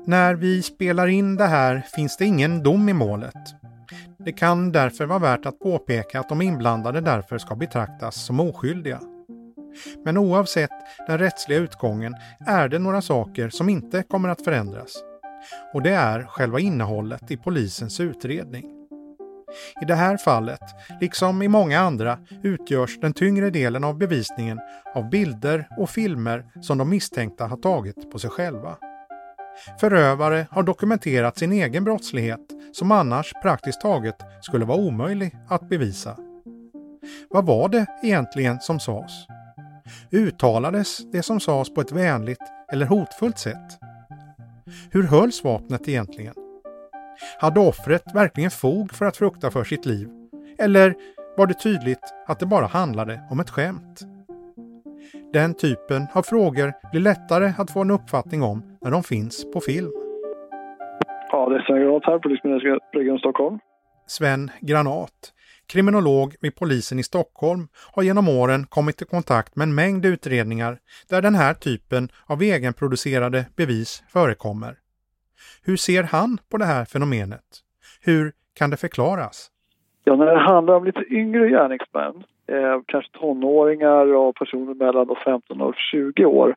När 0.07 0.35
vi 0.35 0.63
spelar 0.63 1.07
in 1.07 1.37
det 1.37 1.45
här 1.45 1.81
finns 1.81 2.17
det 2.17 2.25
ingen 2.25 2.63
dom 2.63 2.89
i 2.89 2.93
målet. 2.93 3.35
Det 4.29 4.33
kan 4.33 4.73
därför 4.73 5.07
vara 5.07 5.19
värt 5.19 5.47
att 5.47 5.59
påpeka 5.59 6.21
att 6.21 6.29
de 6.29 6.43
inblandade 6.43 7.01
därför 7.01 7.39
ska 7.39 7.55
betraktas 7.55 8.25
som 8.25 8.41
oskyldiga. 8.41 9.01
Men 10.05 10.19
oavsett 10.19 10.71
den 11.07 11.19
rättsliga 11.19 11.59
utgången 11.59 12.15
är 12.47 12.69
det 12.69 12.79
några 12.79 13.03
saker 13.03 13.49
som 13.49 13.69
inte 13.69 14.03
kommer 14.03 14.29
att 14.29 14.45
förändras. 14.45 14.95
Och 15.75 15.83
det 15.83 15.91
är 15.91 16.23
själva 16.23 16.61
innehållet 16.61 17.31
i 17.31 17.37
polisens 17.37 18.01
utredning. 18.01 18.65
I 19.83 19.85
det 19.85 19.95
här 19.95 20.17
fallet, 20.17 20.63
liksom 21.01 21.43
i 21.43 21.49
många 21.49 21.81
andra, 21.81 22.19
utgörs 22.43 23.01
den 23.01 23.13
tyngre 23.13 23.51
delen 23.51 23.85
av 23.85 23.99
bevisningen 23.99 24.61
av 24.95 25.11
bilder 25.11 25.69
och 25.79 25.91
filmer 25.91 26.45
som 26.61 26.79
de 26.79 26.91
misstänkta 26.91 27.47
har 27.47 27.57
tagit 27.57 28.11
på 28.11 28.19
sig 28.19 28.31
själva. 28.31 28.77
Förövare 29.81 30.47
har 30.51 30.63
dokumenterat 30.63 31.39
sin 31.39 31.53
egen 31.53 31.85
brottslighet 31.85 32.41
som 32.73 32.93
annars 32.93 33.33
praktiskt 33.43 33.81
taget 33.81 34.17
skulle 34.41 34.65
vara 34.65 34.79
omöjlig 34.79 35.37
att 35.49 35.69
bevisa. 35.69 36.17
Vad 37.31 37.47
var 37.47 37.69
det 37.69 37.87
egentligen 38.03 38.61
som 38.61 38.81
sades? 38.81 39.13
Uttalades 40.11 40.99
det 41.13 41.23
som 41.23 41.41
sades 41.41 41.75
på 41.75 41.81
ett 41.81 41.93
vänligt 41.93 42.43
eller 42.73 42.87
hotfullt 42.87 43.39
sätt? 43.39 43.79
Hur 44.91 45.03
hölls 45.03 45.45
vapnet 45.45 45.89
egentligen? 45.89 46.35
Hade 47.41 47.61
offret 47.61 48.15
verkligen 48.15 48.51
fog 48.51 48.95
för 48.95 49.05
att 49.07 49.17
frukta 49.17 49.51
för 49.51 49.65
sitt 49.65 49.87
liv? 49.87 50.09
Eller 50.59 50.95
var 51.37 51.47
det 51.47 51.55
tydligt 51.55 52.15
att 52.27 52.41
det 52.41 52.47
bara 52.47 52.67
handlade 52.67 53.21
om 53.31 53.41
ett 53.41 53.51
skämt? 53.51 54.03
Den 55.33 55.55
typen 55.55 56.07
av 56.15 56.23
frågor 56.23 56.73
blir 56.91 57.01
lättare 57.01 57.53
att 57.59 57.71
få 57.71 57.81
en 57.81 57.91
uppfattning 57.91 58.43
om 58.43 58.63
när 58.81 58.91
de 58.91 59.03
finns 59.03 59.53
på 59.53 59.61
film. 59.61 59.93
Ja, 61.31 61.49
det 61.49 61.57
är 61.57 61.61
Sven 61.61 61.81
Granat 61.81 62.05
här, 62.05 62.19
Polismyndigheten 62.19 62.81
Region 62.93 63.19
Stockholm. 63.19 63.59
Sven 64.07 64.51
Granat, 64.61 65.33
kriminolog 65.73 66.35
vid 66.41 66.57
polisen 66.57 66.99
i 66.99 67.03
Stockholm, 67.03 67.69
har 67.95 68.03
genom 68.03 68.29
åren 68.29 68.67
kommit 68.67 69.03
i 69.03 69.05
kontakt 69.05 69.57
med 69.57 69.69
en 69.69 69.75
mängd 69.75 70.07
utredningar 70.07 70.79
där 71.11 71.23
den 71.23 71.35
här 71.35 71.55
typen 71.55 72.09
av 72.27 72.43
egenproducerade 72.43 73.47
bevis 73.57 74.03
förekommer. 74.09 74.75
Hur 75.65 75.77
ser 75.77 76.03
han 76.03 76.39
på 76.51 76.57
det 76.57 76.65
här 76.65 76.85
fenomenet? 76.85 77.45
Hur 78.01 78.33
kan 78.55 78.71
det 78.71 78.77
förklaras? 78.77 79.51
Ja, 80.05 80.17
när 80.17 80.27
det 80.27 80.41
handlar 80.41 80.75
om 80.75 80.85
lite 80.85 81.05
yngre 81.11 81.49
gärningsmän 81.49 82.25
eh, 82.49 82.81
kanske 82.87 83.19
tonåringar 83.19 84.15
och 84.15 84.37
personer 84.37 84.75
mellan 84.75 85.17
15 85.25 85.61
och 85.61 85.75
20 85.77 86.25
år 86.25 86.55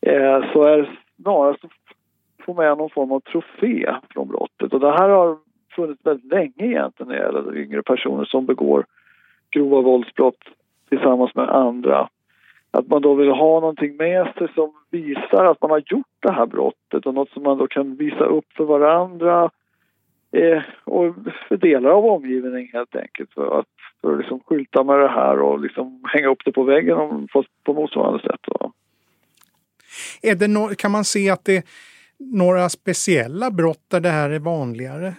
eh, 0.00 0.52
så 0.52 0.62
är 0.62 0.76
det 0.76 0.88
snarast 1.22 1.64
att 1.64 1.70
få 2.46 2.54
med 2.54 2.78
någon 2.78 2.90
form 2.90 3.12
av 3.12 3.20
trofé 3.20 3.94
från 4.10 4.28
brottet. 4.28 4.72
Och 4.72 4.80
det 4.80 4.92
här 4.92 5.08
har 5.08 5.38
funnits 5.76 6.06
väldigt 6.06 6.32
länge 6.32 6.52
egentligen 6.56 7.08
när 7.08 7.16
det 7.16 7.22
gäller 7.22 7.56
yngre 7.56 7.82
personer 7.82 8.24
som 8.24 8.46
begår 8.46 8.86
grova 9.50 9.80
våldsbrott 9.80 10.44
tillsammans 10.88 11.34
med 11.34 11.48
andra. 11.48 12.08
Att 12.70 12.88
man 12.88 13.02
då 13.02 13.14
vill 13.14 13.30
ha 13.30 13.60
någonting 13.60 13.96
med 13.96 14.32
sig 14.38 14.48
som 14.54 14.72
visar 14.90 15.44
att 15.44 15.62
man 15.62 15.70
har 15.70 15.82
gjort 15.86 16.06
det 16.20 16.32
här 16.32 16.46
brottet 16.46 17.06
och 17.06 17.14
något 17.14 17.30
som 17.30 17.42
man 17.42 17.58
då 17.58 17.66
kan 17.66 17.96
visa 17.96 18.24
upp 18.24 18.52
för 18.56 18.64
varandra 18.64 19.50
eh, 20.36 20.62
och 20.84 21.14
för 21.48 21.56
delar 21.56 21.90
av 21.90 22.04
omgivningen 22.04 22.68
helt 22.72 22.96
enkelt 22.96 23.32
för 23.32 23.58
att, 23.60 23.66
för 24.00 24.12
att 24.12 24.18
liksom 24.18 24.40
skylta 24.40 24.84
med 24.84 24.98
det 24.98 25.08
här 25.08 25.40
och 25.40 25.60
liksom 25.60 26.04
hänga 26.12 26.28
upp 26.28 26.44
det 26.44 26.52
på 26.52 26.62
väggen 26.62 27.28
på, 27.32 27.44
på 27.64 27.74
motsvarande 27.74 28.22
sätt. 28.22 28.40
Då. 28.42 28.72
Är 30.22 30.34
det 30.34 30.48
no 30.48 30.68
kan 30.78 30.90
man 30.90 31.04
se 31.04 31.30
att 31.30 31.44
det 31.44 31.56
är 31.56 31.62
några 32.18 32.68
speciella 32.68 33.50
brott 33.50 33.84
där 33.90 34.00
det 34.00 34.08
här 34.08 34.30
är 34.30 34.38
vanligare? 34.38 35.12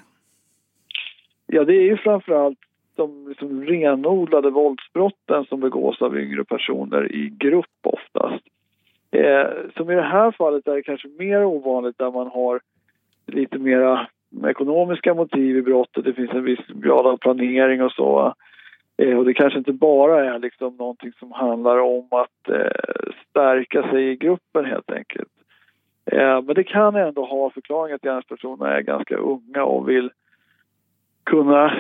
Ja, 1.46 1.64
det 1.64 1.74
är 1.74 1.84
ju 1.84 1.98
framförallt 1.98 2.60
de 2.96 3.28
liksom 3.30 3.66
renodlade 3.66 4.50
våldsbrotten 4.50 5.46
som 5.46 5.60
begås 5.60 6.02
av 6.02 6.18
yngre 6.18 6.44
personer 6.44 7.16
i 7.16 7.30
grupp 7.30 7.80
oftast. 7.84 8.44
Eh, 9.12 9.48
som 9.76 9.92
i 9.92 9.96
det 9.96 10.02
här 10.02 10.32
fallet 10.32 10.68
är 10.68 10.76
det 10.76 10.84
kanske 10.84 11.08
mer 11.08 11.46
ovanligt 11.46 11.98
där 11.98 12.12
man 12.12 12.28
har 12.28 12.60
lite 13.28 13.58
mera 13.58 14.08
ekonomiska 14.48 15.14
motiv 15.14 15.58
i 15.58 15.62
brottet. 15.62 16.04
Det 16.04 16.14
finns 16.14 16.32
en 16.32 16.44
viss 16.44 16.68
grad 16.68 17.06
av 17.06 17.18
planering 17.18 17.84
och 17.84 17.92
så. 17.92 18.34
Eh, 18.98 19.18
och 19.18 19.26
det 19.26 19.34
kanske 19.34 19.60
inte 19.60 19.74
bara 19.74 20.36
är 20.36 20.40
liksom 20.40 20.76
någonting 20.76 21.12
som 21.20 21.32
handlar 21.32 21.78
om 21.78 22.08
att 22.12 22.50
eh, 22.50 23.12
stärka 23.30 23.90
sig 23.90 24.10
i 24.10 24.16
gruppen 24.16 24.66
helt 24.66 24.92
enkelt. 24.92 25.32
Eh, 26.12 26.42
men 26.42 26.56
det 26.56 26.64
kan 26.64 26.96
ändå 26.96 27.26
ha 27.26 27.50
förklaring 27.50 27.94
att 27.94 28.02
gärningspersonerna 28.02 28.78
är 28.78 28.82
ganska 28.82 29.18
unga 29.18 29.64
och 29.64 29.90
vill 29.90 30.10
kunna 31.24 31.74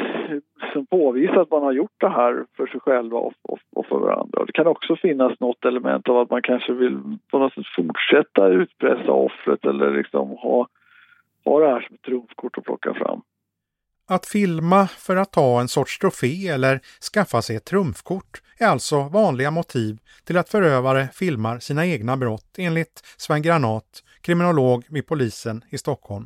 som 0.73 0.85
påvisa 0.85 1.41
att 1.41 1.51
man 1.51 1.63
har 1.63 1.71
gjort 1.71 1.95
det 1.97 2.09
här 2.09 2.45
för 2.57 2.67
sig 2.67 2.79
själva 2.79 3.17
och, 3.17 3.33
och, 3.41 3.59
och, 3.75 3.85
för 3.85 3.99
varandra. 3.99 4.45
Det 4.45 4.51
kan 4.51 4.67
också 4.67 4.95
finnas 4.95 5.39
något 5.39 5.65
element 5.65 6.09
av 6.09 6.17
att 6.17 6.29
man 6.29 6.41
kanske 6.41 6.73
vill 6.73 6.99
på 7.31 7.39
något 7.39 7.53
sätt 7.53 7.67
fortsätta 7.75 8.47
utpressa 8.47 9.11
offret 9.11 9.65
eller 9.65 9.91
liksom 9.91 10.29
ha 10.29 10.67
ha 11.47 11.59
det 11.59 11.67
här 11.67 11.81
som 11.81 11.95
ett 11.95 12.01
trumfkort 12.01 12.57
att 12.57 12.63
plocka 12.63 12.93
fram. 12.93 13.21
Att 14.09 14.25
filma 14.25 14.87
för 14.87 15.15
att 15.15 15.31
ta 15.31 15.61
en 15.61 15.67
sorts 15.67 15.99
trofé 15.99 16.47
eller 16.47 16.79
skaffa 17.13 17.41
sig 17.41 17.55
ett 17.55 17.65
trumfkort 17.65 18.41
är 18.59 18.67
alltså 18.67 19.09
vanliga 19.13 19.51
motiv 19.51 19.97
till 20.25 20.37
att 20.37 20.49
förövare 20.49 21.07
filmar 21.13 21.59
sina 21.59 21.85
egna 21.85 22.17
brott 22.17 22.55
enligt 22.57 23.01
Sven 23.17 23.41
Granat, 23.41 24.03
kriminolog 24.21 24.83
vid 24.89 25.07
polisen 25.07 25.61
i 25.69 25.77
Stockholm. 25.77 26.25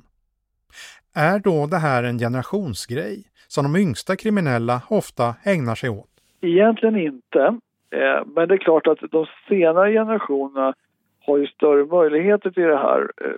Är 1.15 1.39
då 1.39 1.67
det 1.67 1.78
här 1.78 2.03
en 2.03 2.19
generationsgrej 2.19 3.24
som 3.47 3.63
de 3.63 3.80
yngsta 3.80 4.15
kriminella 4.15 4.82
ofta 4.89 5.36
ägnar 5.43 5.76
sig 5.76 5.89
åt? 5.89 6.09
Egentligen 6.41 6.97
inte. 6.97 7.39
Eh, 7.91 8.26
men 8.26 8.47
det 8.47 8.55
är 8.55 8.57
klart 8.57 8.88
att 8.88 8.99
de 9.11 9.26
senare 9.47 9.91
generationerna 9.91 10.74
har 11.26 11.38
ju 11.38 11.47
större 11.47 11.86
möjligheter 11.86 12.49
till 12.51 12.63
det 12.63 12.78
här 12.78 13.01
eh, 13.01 13.32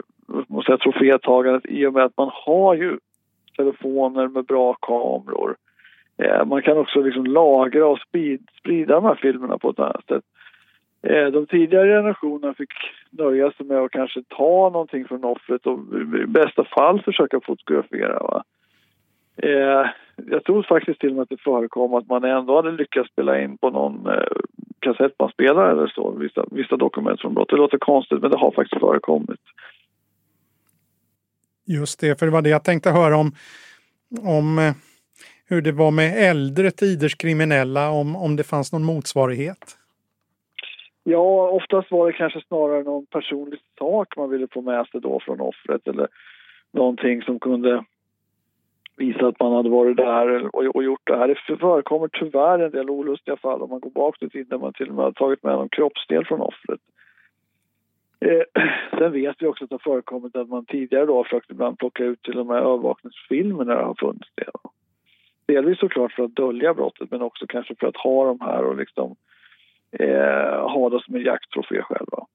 måste 0.48 0.66
säga, 0.66 0.78
trofétagandet 0.78 1.66
i 1.66 1.86
och 1.86 1.94
med 1.94 2.04
att 2.04 2.18
man 2.18 2.30
har 2.34 2.76
ju 2.76 2.98
telefoner 3.58 4.28
med 4.28 4.46
bra 4.46 4.74
kameror. 4.74 5.56
Eh, 6.18 6.46
man 6.46 6.62
kan 6.62 6.78
också 6.78 7.02
liksom 7.02 7.26
lagra 7.26 7.88
och 7.88 8.00
sprida 8.00 8.96
de 8.96 9.06
här 9.06 9.16
filmerna 9.16 9.58
på 9.58 9.70
ett 9.70 9.80
annat 9.80 10.08
sätt. 10.08 10.24
Eh, 11.08 11.26
de 11.26 11.46
tidigare 11.46 11.88
generationerna 11.88 12.54
fick 12.54 12.74
nöja 13.10 13.52
sig 13.52 13.66
med 13.66 13.78
att 13.78 13.92
kanske 13.92 14.24
ta 14.24 14.70
någonting 14.70 15.06
från 15.06 15.24
offret 15.24 15.68
och 15.68 15.80
i 16.24 16.26
bästa 16.26 16.64
fall 16.64 17.02
försöka 17.02 17.40
fotografera. 17.40 18.20
Va? 18.20 18.44
Eh, 19.38 19.90
jag 20.16 20.44
tror 20.44 20.64
faktiskt 20.64 21.00
till 21.00 21.10
och 21.10 21.16
med 21.16 21.24
att 21.24 21.30
det 21.30 21.42
förekom 21.42 21.94
att 21.94 22.10
man 22.10 22.24
ändå 22.24 22.56
hade 22.56 22.72
lyckats 22.72 23.10
spela 23.10 23.42
in 23.42 23.58
på 23.58 23.70
någon 23.70 24.08
eh, 24.08 24.38
kassettbandspelare 24.80 25.72
eller 25.72 25.88
så, 25.88 26.12
vissa, 26.12 26.46
vissa 26.52 26.78
dokument 26.78 27.22
från 27.22 27.34
brott. 27.34 27.50
Det 27.50 27.56
låter 27.56 27.78
konstigt 27.78 28.22
men 28.22 28.32
det 28.32 28.38
har 28.38 28.52
faktiskt 28.52 28.80
förekommit. 28.80 29.40
Just 31.66 32.00
det, 32.00 32.20
för 32.20 32.26
det 32.26 32.32
var 32.32 32.42
det 32.42 32.50
jag 32.50 32.64
tänkte 32.64 32.90
höra 32.90 33.18
om, 33.18 33.32
om 34.22 34.60
eh, 34.60 34.74
hur 35.50 35.62
det 35.62 35.72
var 35.72 35.92
med 35.92 36.30
äldre 36.30 36.72
tiders 36.72 37.16
kriminella, 37.16 37.90
om, 37.90 38.16
om 38.16 38.36
det 38.36 38.44
fanns 38.44 38.74
någon 38.74 38.84
motsvarighet. 38.84 39.78
Ja, 41.04 41.50
oftast 41.50 41.92
var 41.92 42.08
det 42.08 42.14
kanske 42.14 42.42
snarare 42.48 42.84
någon 42.84 43.06
personlig 43.06 43.60
sak 43.78 44.18
man 44.18 44.30
ville 44.30 44.48
få 44.52 44.62
med 44.62 44.88
sig 44.88 45.02
då 45.02 45.20
från 45.20 45.42
offret 45.42 45.88
eller 45.88 46.08
någonting 46.72 47.22
som 47.22 47.40
kunde 47.40 47.86
visa 48.98 49.28
att 49.28 49.40
man 49.40 49.54
hade 49.54 49.70
varit 49.70 49.98
där 49.98 50.56
och, 50.56 50.76
och 50.76 50.84
gjort 50.84 51.02
det 51.04 51.18
här. 51.18 51.28
Det 51.28 51.58
förekommer 51.58 52.08
tyvärr 52.08 52.60
en 52.60 52.72
del 52.72 52.90
olustiga 52.90 53.38
fall 53.38 53.62
om 53.62 53.70
man 53.70 53.80
går 53.80 53.90
bakåt 53.90 54.24
i 54.24 54.30
tiden 54.30 54.48
där 54.50 54.58
man 54.58 54.74
till 54.74 54.90
och 54.90 54.96
med 54.96 55.06
har 55.06 55.12
tagit 55.12 55.44
med 55.44 55.54
någon 55.54 55.70
kroppsdel 55.70 56.26
från 56.26 56.42
offret. 56.42 56.80
Eh, 58.24 58.64
sen 59.00 59.12
vet 59.12 59.36
vi 59.40 59.48
också 59.48 59.64
att 59.64 59.70
det 59.70 59.74
har 59.74 59.92
förekommit 59.94 60.36
att 60.36 60.50
man 60.50 60.66
tidigare 60.66 61.06
då 61.06 61.16
har 61.16 61.24
försökt 61.24 61.52
ibland 61.52 61.78
plocka 61.78 62.04
ut 62.04 62.22
till 62.22 62.40
och 62.40 62.46
med 62.46 62.58
övervakningsfilmer 62.58 63.66
när 63.66 63.76
det 63.76 63.84
har 63.84 63.96
funnits 64.00 64.30
det. 64.36 64.52
Delvis 65.54 65.80
såklart 65.80 66.12
för 66.12 66.24
att 66.24 66.36
dölja 66.36 66.74
brottet 66.74 67.12
men 67.12 67.22
också 67.22 67.46
kanske 67.48 67.76
för 67.76 67.88
att 67.88 67.98
ha 67.98 68.26
de 68.26 68.42
här 68.42 68.64
och 68.64 68.78
liksom 68.78 69.16
eh, 69.92 70.72
ha 70.72 70.90
det 70.90 71.04
som 71.04 71.16
en 71.16 71.22
jakttrofé 71.22 71.82
själva. 71.82 72.26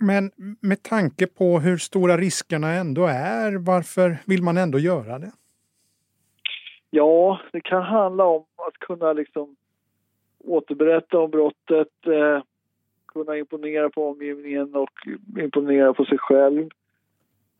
Men 0.00 0.30
med 0.60 0.82
tanke 0.82 1.26
på 1.26 1.58
hur 1.58 1.76
stora 1.76 2.16
riskerna 2.16 2.72
ändå 2.72 3.06
är, 3.06 3.66
varför 3.66 4.18
vill 4.26 4.42
man 4.42 4.56
ändå 4.56 4.78
göra 4.78 5.18
det? 5.18 5.32
Ja, 6.90 7.40
det 7.52 7.60
kan 7.60 7.82
handla 7.82 8.24
om 8.24 8.44
att 8.56 8.78
kunna 8.78 9.12
liksom 9.12 9.56
återberätta 10.44 11.18
om 11.18 11.30
brottet, 11.30 12.06
eh, 12.06 12.42
kunna 13.12 13.36
imponera 13.36 13.90
på 13.90 14.08
omgivningen 14.10 14.74
och 14.74 14.90
imponera 15.38 15.94
på 15.94 16.04
sig 16.04 16.18
själv. 16.18 16.68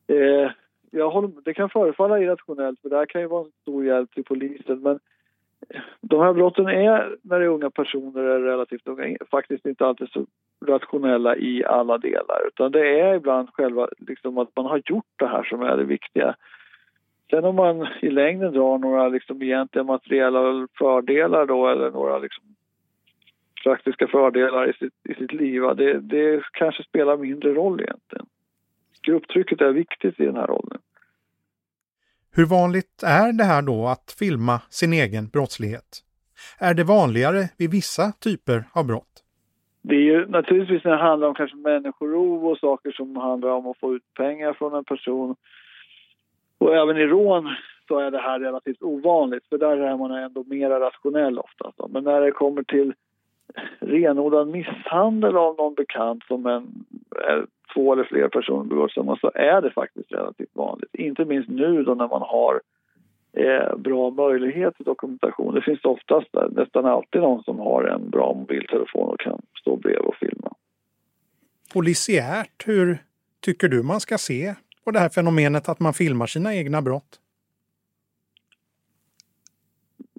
Eh, 0.07 0.51
jag 0.91 1.09
håller, 1.09 1.31
det 1.45 1.53
kan 1.53 1.69
förefalla 1.69 2.19
irrationellt, 2.19 2.81
för 2.81 2.89
det 2.89 2.95
här 2.95 3.05
kan 3.05 3.21
ju 3.21 3.27
vara 3.27 3.45
en 3.45 3.51
stor 3.61 3.85
hjälp 3.85 4.13
till 4.13 4.23
polisen, 4.23 4.81
men 4.81 4.99
eh, 5.69 5.81
de 6.01 6.21
här 6.21 6.33
brotten 6.33 6.67
är, 6.67 7.15
när 7.21 7.39
det 7.39 7.45
är 7.45 7.49
unga 7.49 7.69
personer, 7.69 8.23
är 8.23 8.39
relativt 8.39 8.87
unga, 8.87 9.17
faktiskt 9.31 9.65
inte 9.65 9.85
alltid 9.85 10.09
så 10.09 10.25
rationella 10.65 11.35
i 11.35 11.65
alla 11.65 11.97
delar. 11.97 12.47
Utan 12.47 12.71
det 12.71 12.99
är 12.99 13.15
ibland 13.15 13.49
själva 13.53 13.87
liksom 13.97 14.37
att 14.37 14.55
man 14.55 14.65
har 14.65 14.81
gjort 14.85 15.13
det 15.15 15.27
här 15.27 15.43
som 15.43 15.61
är 15.61 15.77
det 15.77 15.83
viktiga. 15.83 16.35
Sen 17.29 17.45
om 17.45 17.55
man 17.55 17.87
i 18.01 18.09
längden 18.09 18.53
drar 18.53 18.77
några 18.77 19.07
liksom 19.07 19.41
egentliga 19.41 19.83
materiella 19.83 20.67
fördelar 20.77 21.45
då 21.45 21.67
eller 21.67 21.91
några 21.91 22.17
liksom 22.17 22.43
praktiska 23.63 24.07
fördelar 24.07 24.69
i 24.69 24.73
sitt, 24.73 24.93
i 25.09 25.13
sitt 25.13 25.33
liv, 25.33 25.61
det, 25.61 25.99
det 25.99 26.43
kanske 26.51 26.83
spelar 26.83 27.17
mindre 27.17 27.53
roll 27.53 27.81
egentligen. 27.81 28.25
Grupptrycket 29.01 29.61
är 29.61 29.71
viktigt 29.71 30.19
i 30.19 30.25
den 30.25 30.35
här 30.35 30.47
rollen. 30.47 30.79
Hur 32.35 32.45
vanligt 32.45 33.03
är 33.03 33.33
det 33.33 33.43
här 33.43 33.61
då 33.61 33.87
att 33.87 34.15
filma 34.19 34.59
sin 34.69 34.93
egen 34.93 35.27
brottslighet? 35.27 36.03
Är 36.59 36.73
det 36.73 36.83
vanligare 36.83 37.49
vid 37.57 37.71
vissa 37.71 38.11
typer 38.11 38.63
av 38.73 38.87
brott? 38.87 39.23
Det 39.81 39.95
är 39.95 39.99
ju 39.99 40.27
naturligtvis 40.27 40.83
när 40.83 40.91
det 40.91 41.03
handlar 41.03 41.27
om 41.27 41.35
kanske 41.35 41.57
människorov 41.57 42.47
och 42.47 42.57
saker 42.57 42.91
som 42.91 43.15
handlar 43.15 43.49
om 43.49 43.67
att 43.67 43.79
få 43.79 43.95
ut 43.95 44.13
pengar 44.13 44.53
från 44.53 44.73
en 44.73 44.83
person. 44.83 45.35
Och 46.57 46.75
även 46.75 46.97
i 46.97 47.05
rån 47.05 47.55
så 47.87 47.99
är 47.99 48.11
det 48.11 48.21
här 48.21 48.39
relativt 48.39 48.81
ovanligt 48.81 49.45
för 49.49 49.57
där 49.57 49.77
är 49.77 49.97
man 49.97 50.11
ändå 50.11 50.43
mer 50.43 50.69
rationell 50.69 51.39
oftast. 51.39 51.77
Men 51.89 52.03
när 52.03 52.21
det 52.21 52.31
kommer 52.31 52.63
till 52.63 52.93
renodlad 53.79 54.47
misshandel 54.47 55.37
av 55.37 55.55
någon 55.57 55.73
bekant 55.73 56.23
som 56.27 56.45
en, 56.45 56.85
två 57.73 57.93
eller 57.93 58.03
fler 58.03 58.27
personer 58.27 58.63
begår 58.63 58.87
tillsammans 58.87 59.19
så 59.19 59.31
är 59.35 59.61
det 59.61 59.71
faktiskt 59.71 60.11
relativt 60.11 60.55
vanligt. 60.55 60.95
Inte 60.95 61.25
minst 61.25 61.49
nu 61.49 61.83
då 61.83 61.93
när 61.95 62.07
man 62.07 62.21
har 62.21 62.61
eh, 63.37 63.77
bra 63.77 64.11
möjlighet 64.11 64.75
till 64.75 64.85
dokumentation. 64.85 65.55
Det 65.55 65.61
finns 65.61 65.85
oftast 65.85 66.27
nästan 66.51 66.85
alltid 66.85 67.21
någon 67.21 67.43
som 67.43 67.59
har 67.59 67.83
en 67.83 68.09
bra 68.09 68.33
mobiltelefon 68.33 69.09
och 69.09 69.19
kan 69.19 69.41
stå 69.61 69.75
bredvid 69.75 70.07
och 70.07 70.15
filma. 70.15 70.53
Polisiärt, 71.73 72.63
hur 72.65 72.97
tycker 73.39 73.67
du 73.67 73.83
man 73.83 73.99
ska 73.99 74.17
se 74.17 74.55
på 74.83 74.91
det 74.91 74.99
här 74.99 75.09
fenomenet 75.09 75.69
att 75.69 75.79
man 75.79 75.93
filmar 75.93 76.25
sina 76.25 76.55
egna 76.55 76.81
brott? 76.81 77.19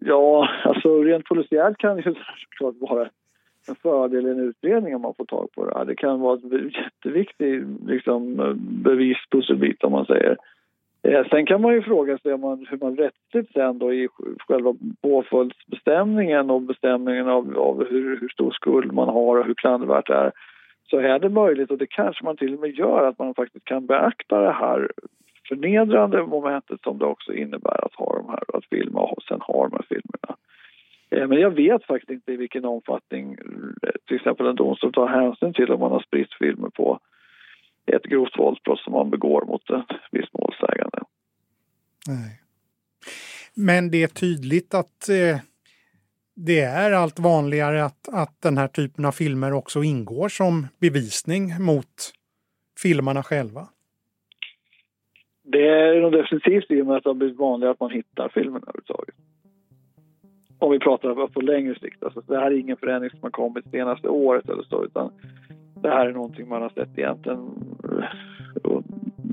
Ja, 0.06 0.48
alltså 0.64 1.02
rent 1.02 1.24
polisiärt 1.24 1.78
kan 1.78 1.96
det 1.96 2.02
ju 2.02 2.14
såklart 2.50 2.90
vara 2.90 3.08
en 3.68 3.74
fördel 3.74 4.26
i 4.26 4.30
en 4.30 4.40
utredning 4.40 4.94
om 4.94 5.02
man 5.02 5.14
får 5.14 5.24
tag 5.24 5.48
på 5.54 5.64
det. 5.64 5.84
Det 5.84 5.96
kan 5.96 6.20
vara 6.20 6.38
en 6.42 6.70
jätteviktig 6.70 7.64
liksom, 7.86 8.36
bevispusselbit 8.58 9.84
om 9.84 9.92
man 9.92 10.06
säger. 10.06 10.36
Eh, 11.02 11.26
sen 11.30 11.46
kan 11.46 11.60
man 11.60 11.74
ju 11.74 11.82
fråga 11.82 12.18
sig 12.18 12.32
om 12.32 12.40
man, 12.40 12.66
hur 12.70 12.78
man 12.78 12.96
rättsligt 12.96 13.52
sen 13.52 13.78
då 13.78 13.92
i 13.92 14.08
själva 14.38 14.74
påföljdsbestämningen 15.02 16.50
och 16.50 16.62
bestämningen 16.62 17.28
av, 17.28 17.58
av 17.58 17.84
hur, 17.90 18.20
hur, 18.20 18.28
stor 18.28 18.50
skuld 18.50 18.92
man 18.92 19.08
har 19.08 19.38
och 19.38 19.46
hur 19.46 19.54
klandervärt 19.54 20.06
det 20.06 20.14
är. 20.14 20.32
Så 20.90 20.98
är 20.98 21.18
det 21.18 21.28
möjligt, 21.28 21.70
och 21.70 21.78
det 21.78 21.86
kanske 21.86 22.24
man 22.24 22.36
till 22.36 22.54
och 22.54 22.60
med 22.60 22.70
gör, 22.70 23.08
att 23.08 23.18
man 23.18 23.34
faktiskt 23.34 23.64
kan 23.64 23.86
beakta 23.86 24.40
det 24.40 24.52
här 24.52 24.90
förnedrande 25.48 26.26
momentet 26.26 26.80
som 26.82 26.98
det 26.98 27.04
också 27.04 27.32
innebär 27.32 27.84
att 27.84 27.94
ha 27.94 28.16
de 28.16 28.28
här, 28.28 28.56
att 28.56 28.64
filma 28.70 29.00
och 29.00 29.22
sen 29.22 29.40
ha 29.40 29.68
de 29.68 29.72
här 29.72 29.86
filmerna. 29.88 30.36
Eh, 31.10 31.28
men 31.28 31.40
jag 31.40 31.50
vet 31.50 31.84
faktiskt 31.84 32.10
inte 32.10 32.32
i 32.32 32.36
vilken 32.36 32.64
omfattning 32.64 33.32
eh, 33.32 33.88
till 34.06 34.16
exempel 34.16 34.46
en 34.46 34.56
domstol 34.56 34.92
tar 34.92 35.08
hänsyn 35.08 35.52
till 35.52 35.70
om 35.70 35.80
man 35.80 35.92
har 35.92 36.00
spritt 36.00 36.34
filmer 36.38 36.68
på 36.68 37.00
ett 37.86 38.02
grovt 38.02 38.38
våldsbrott 38.38 38.80
som 38.80 38.92
man 38.92 39.10
begår 39.10 39.44
mot 39.44 39.70
en 39.70 39.84
viss 40.10 40.28
målsägande. 40.32 40.98
Nej. 42.06 42.40
Men 43.54 43.90
det 43.90 44.02
är 44.02 44.08
tydligt 44.08 44.74
att 44.74 45.08
eh, 45.08 45.40
det 46.36 46.60
är 46.60 46.92
allt 46.92 47.18
vanligare 47.18 47.84
att, 47.84 48.08
att 48.08 48.40
den 48.42 48.58
här 48.58 48.68
typen 48.68 49.04
av 49.04 49.12
filmer 49.12 49.52
också 49.52 49.82
ingår 49.82 50.28
som 50.28 50.66
bevisning 50.80 51.62
mot 51.62 52.12
filmarna 52.82 53.22
själva. 53.22 53.68
Det 55.46 55.68
är 55.68 56.00
nog 56.00 56.12
definitivt 56.12 56.70
i 56.70 56.82
och 56.82 56.86
med 56.86 56.96
att 56.96 57.04
det 57.04 57.10
har 57.10 57.14
blivit 57.14 57.38
vanligare 57.38 57.72
att 57.72 57.80
man 57.80 57.90
hittar 57.90 58.28
filmerna 58.28 58.66
överhuvudtaget. 58.66 59.14
Om 60.58 60.70
vi 60.70 60.78
pratar 60.78 61.26
på 61.26 61.40
längre 61.40 61.78
sikt. 61.78 62.02
Alltså, 62.02 62.22
det 62.26 62.36
här 62.36 62.50
är 62.50 62.58
ingen 62.58 62.76
förändring 62.76 63.10
som 63.10 63.18
har 63.22 63.30
kommit 63.30 63.70
senaste 63.70 64.08
året 64.08 64.48
eller 64.48 64.62
så 64.62 64.84
utan 64.84 65.10
det 65.82 65.88
här 65.88 66.06
är 66.06 66.12
någonting 66.12 66.48
man 66.48 66.62
har 66.62 66.68
sett 66.68 66.98
egentligen 66.98 67.38
eh, 67.84 68.80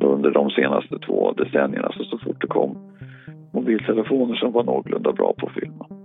under 0.01 0.31
de 0.31 0.49
senaste 0.49 0.99
två 0.99 1.31
decennierna, 1.31 1.87
Alltså 1.87 2.03
så 2.03 2.17
fort 2.17 2.41
det 2.41 2.47
kom 2.47 2.77
mobiltelefoner 3.51 4.35
som 4.35 4.51
var 4.51 4.63
någorlunda 4.63 5.11
bra 5.11 5.33
på 5.37 5.47
att 5.47 5.53
filma. 5.53 6.00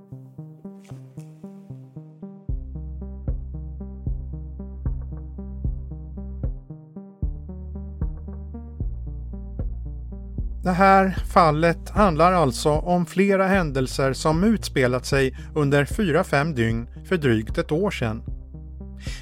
Det 10.67 10.73
här 10.73 11.17
fallet 11.33 11.91
handlar 11.91 12.33
alltså 12.33 12.71
om 12.71 13.07
flera 13.07 13.47
händelser 13.47 14.13
som 14.13 14.45
utspelat 14.45 15.07
sig 15.07 15.39
under 15.55 15.85
4-5 15.85 16.55
dygn 16.55 16.89
för 17.05 17.17
drygt 17.17 17.59
ett 17.59 17.73
år 17.73 17.91
sedan. 17.91 18.23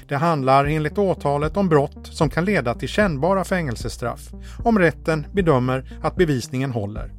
Det 0.07 0.15
handlar 0.15 0.65
enligt 0.65 0.97
åtalet 0.97 1.57
om 1.57 1.69
brott 1.69 1.99
som 2.03 2.29
kan 2.29 2.45
leda 2.45 2.73
till 2.73 2.89
kännbara 2.89 3.43
fängelsestraff 3.43 4.29
om 4.63 4.79
rätten 4.79 5.27
bedömer 5.33 5.99
att 6.01 6.15
bevisningen 6.15 6.71
håller. 6.71 7.11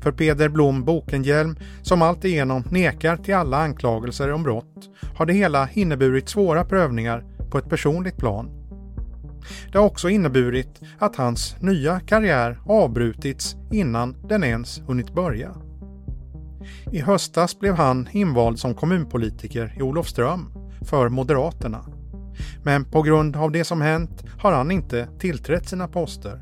För 0.00 0.12
Peder 0.12 0.48
Blom 0.48 0.84
Bokenhjelm, 0.84 1.56
som 1.82 2.02
alltigenom 2.02 2.64
nekar 2.70 3.16
till 3.16 3.34
alla 3.34 3.56
anklagelser 3.56 4.32
om 4.32 4.42
brott, 4.42 4.90
har 5.16 5.26
det 5.26 5.32
hela 5.32 5.68
inneburit 5.72 6.28
svåra 6.28 6.64
prövningar 6.64 7.24
på 7.50 7.58
ett 7.58 7.68
personligt 7.68 8.16
plan. 8.16 8.59
Det 9.72 9.78
har 9.78 9.86
också 9.86 10.08
inneburit 10.08 10.80
att 10.98 11.16
hans 11.16 11.56
nya 11.62 12.00
karriär 12.00 12.58
avbrutits 12.66 13.56
innan 13.72 14.16
den 14.28 14.44
ens 14.44 14.80
hunnit 14.86 15.14
börja. 15.14 15.54
I 16.92 17.00
höstas 17.00 17.58
blev 17.58 17.74
han 17.74 18.08
invald 18.12 18.58
som 18.58 18.74
kommunpolitiker 18.74 19.74
i 19.76 19.82
Olofström 19.82 20.52
för 20.90 21.08
Moderaterna. 21.08 21.84
Men 22.64 22.84
på 22.84 23.02
grund 23.02 23.36
av 23.36 23.52
det 23.52 23.64
som 23.64 23.80
hänt 23.80 24.24
har 24.38 24.52
han 24.52 24.70
inte 24.70 25.08
tillträtt 25.18 25.68
sina 25.68 25.88
poster. 25.88 26.40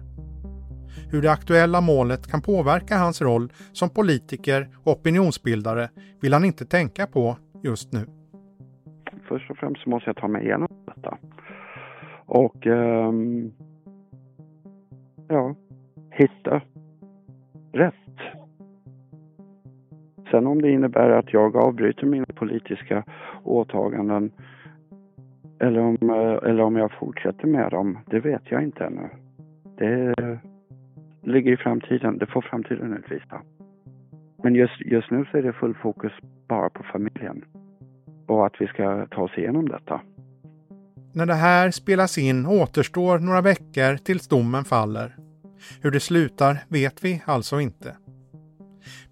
Hur 1.11 1.23
det 1.23 1.33
aktuella 1.33 1.81
målet 1.81 2.31
kan 2.31 2.43
påverka 2.43 2.97
hans 2.97 3.23
roll 3.23 3.53
som 3.73 3.91
politiker 3.91 4.69
och 4.85 4.93
opinionsbildare 4.93 5.89
vill 6.21 6.33
han 6.33 6.45
inte 6.45 6.65
tänka 6.67 7.07
på 7.07 7.37
just 7.63 7.93
nu. 7.93 8.07
Först 9.29 9.51
och 9.51 9.57
främst 9.57 9.87
måste 9.87 10.09
jag 10.09 10.17
ta 10.17 10.29
mig 10.29 10.43
igenom 10.43 10.69
detta. 10.87 11.19
Och 12.29 12.67
um, 12.67 13.53
ja, 15.29 15.55
hitta 16.11 16.61
rätt 17.73 17.95
Sen 20.31 20.47
om 20.47 20.63
det 20.63 20.71
innebär 20.71 21.11
att 21.11 21.33
jag 21.33 21.57
avbryter 21.57 22.07
mina 22.07 22.27
politiska 22.35 23.05
åtaganden 23.45 24.31
eller 25.59 25.81
om, 25.81 26.11
eh, 26.11 26.51
eller 26.51 26.61
om 26.61 26.77
jag 26.77 26.93
fortsätter 26.93 27.47
med 27.47 27.71
dem, 27.71 27.99
det 28.07 28.21
vet 28.21 28.43
jag 28.51 28.63
inte 28.63 28.85
ännu. 28.85 29.09
Det 29.79 30.15
ligger 31.23 31.53
i 31.53 31.57
framtiden, 31.57 32.19
det 32.19 32.27
får 32.27 32.43
framtiden 32.43 32.97
utvisa. 32.97 33.43
Men 34.43 34.55
just, 34.55 34.81
just 34.81 35.11
nu 35.11 35.25
så 35.25 35.39
är 35.39 35.43
det 35.43 35.53
full 35.53 35.75
fokus 35.75 36.13
bara 36.49 36.71
på 36.71 36.83
familjen 36.83 37.45
och 38.27 38.47
att 38.47 38.61
vi 38.61 38.67
ska 38.67 39.07
ta 39.07 39.23
oss 39.23 39.39
igenom 39.39 39.69
detta. 39.69 40.01
När 41.19 41.27
det 41.27 41.35
här 41.35 41.71
spelas 41.71 42.19
in 42.19 42.47
återstår 42.47 43.19
några 43.19 43.41
veckor 43.41 43.97
tills 43.97 44.29
domen 44.29 44.65
faller. 44.65 45.17
Hur 45.83 45.91
det 45.91 46.01
slutar 46.01 46.59
vet 46.69 47.05
vi 47.05 47.23
alltså 47.25 47.61
inte. 47.61 47.97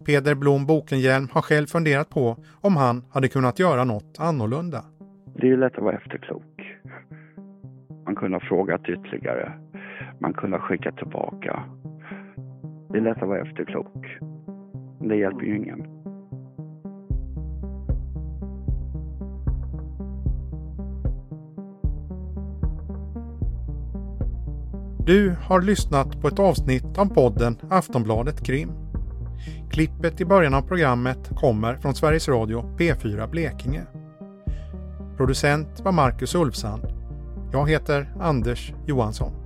Peder 0.05 0.35
Blom 0.35 0.67
Bokenhielm 0.67 1.29
har 1.33 1.43
själv 1.43 1.67
funderat 1.67 2.09
på 2.09 2.37
om 2.61 2.77
han 2.77 3.05
hade 3.11 3.29
kunnat 3.29 3.59
göra 3.59 3.85
något 3.85 4.17
annorlunda. 4.19 4.85
Det 5.35 5.47
är 5.47 5.51
ju 5.51 5.57
lätt 5.57 5.77
att 5.77 5.83
vara 5.83 5.97
efterklok. 5.97 6.79
Man 8.05 8.15
kunde 8.15 8.37
ha 8.37 8.41
frågat 8.41 8.89
ytterligare. 8.89 9.53
Man 10.21 10.33
kunde 10.33 10.57
ha 10.57 10.63
skickat 10.63 10.97
tillbaka. 10.97 11.63
Det 12.91 12.99
är 12.99 13.03
lätt 13.03 13.23
att 13.23 13.29
vara 13.29 13.41
efterklok. 13.41 14.07
Men 14.99 15.09
det 15.09 15.17
hjälper 15.17 15.45
ju 15.45 15.57
ingen. 15.57 15.87
Du 25.07 25.37
har 25.43 25.61
lyssnat 25.61 26.21
på 26.21 26.29
ett 26.29 26.39
avsnitt 26.39 26.99
av 26.99 27.07
podden 27.07 27.59
Aftonbladet 27.71 28.45
Krim. 28.45 28.71
Klippet 29.71 30.21
i 30.21 30.25
början 30.25 30.55
av 30.55 30.63
programmet 30.63 31.31
kommer 31.37 31.77
från 31.77 31.95
Sveriges 31.95 32.29
Radio 32.29 32.77
P4 32.79 33.31
Blekinge. 33.31 33.87
Producent 35.17 35.81
var 35.81 35.93
Marcus 35.93 36.35
Ulfsand. 36.35 36.83
Jag 37.53 37.71
heter 37.71 38.15
Anders 38.21 38.73
Johansson. 38.87 39.46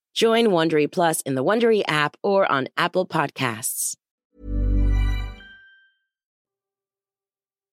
Join 0.13 0.47
Wondery 0.47 0.87
Plus 0.87 1.21
in 1.21 1.35
the 1.35 1.43
Wondery 1.43 1.83
app 1.87 2.15
or 2.23 2.51
on 2.51 2.67
Apple 2.75 3.05
Podcasts. 3.05 3.93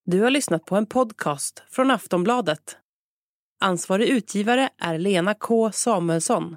Du 0.06 0.20
har 0.20 0.30
lyssnat 0.30 0.64
på 0.64 0.76
en 0.76 0.86
podcast 0.86 1.62
från 1.70 1.90
Aftonbladet. 1.90 2.76
Ansvarig 3.60 4.08
utgivare 4.08 4.68
är 4.78 4.98
Lena 4.98 5.34
K 5.34 5.72
Samuelsson. 5.72 6.56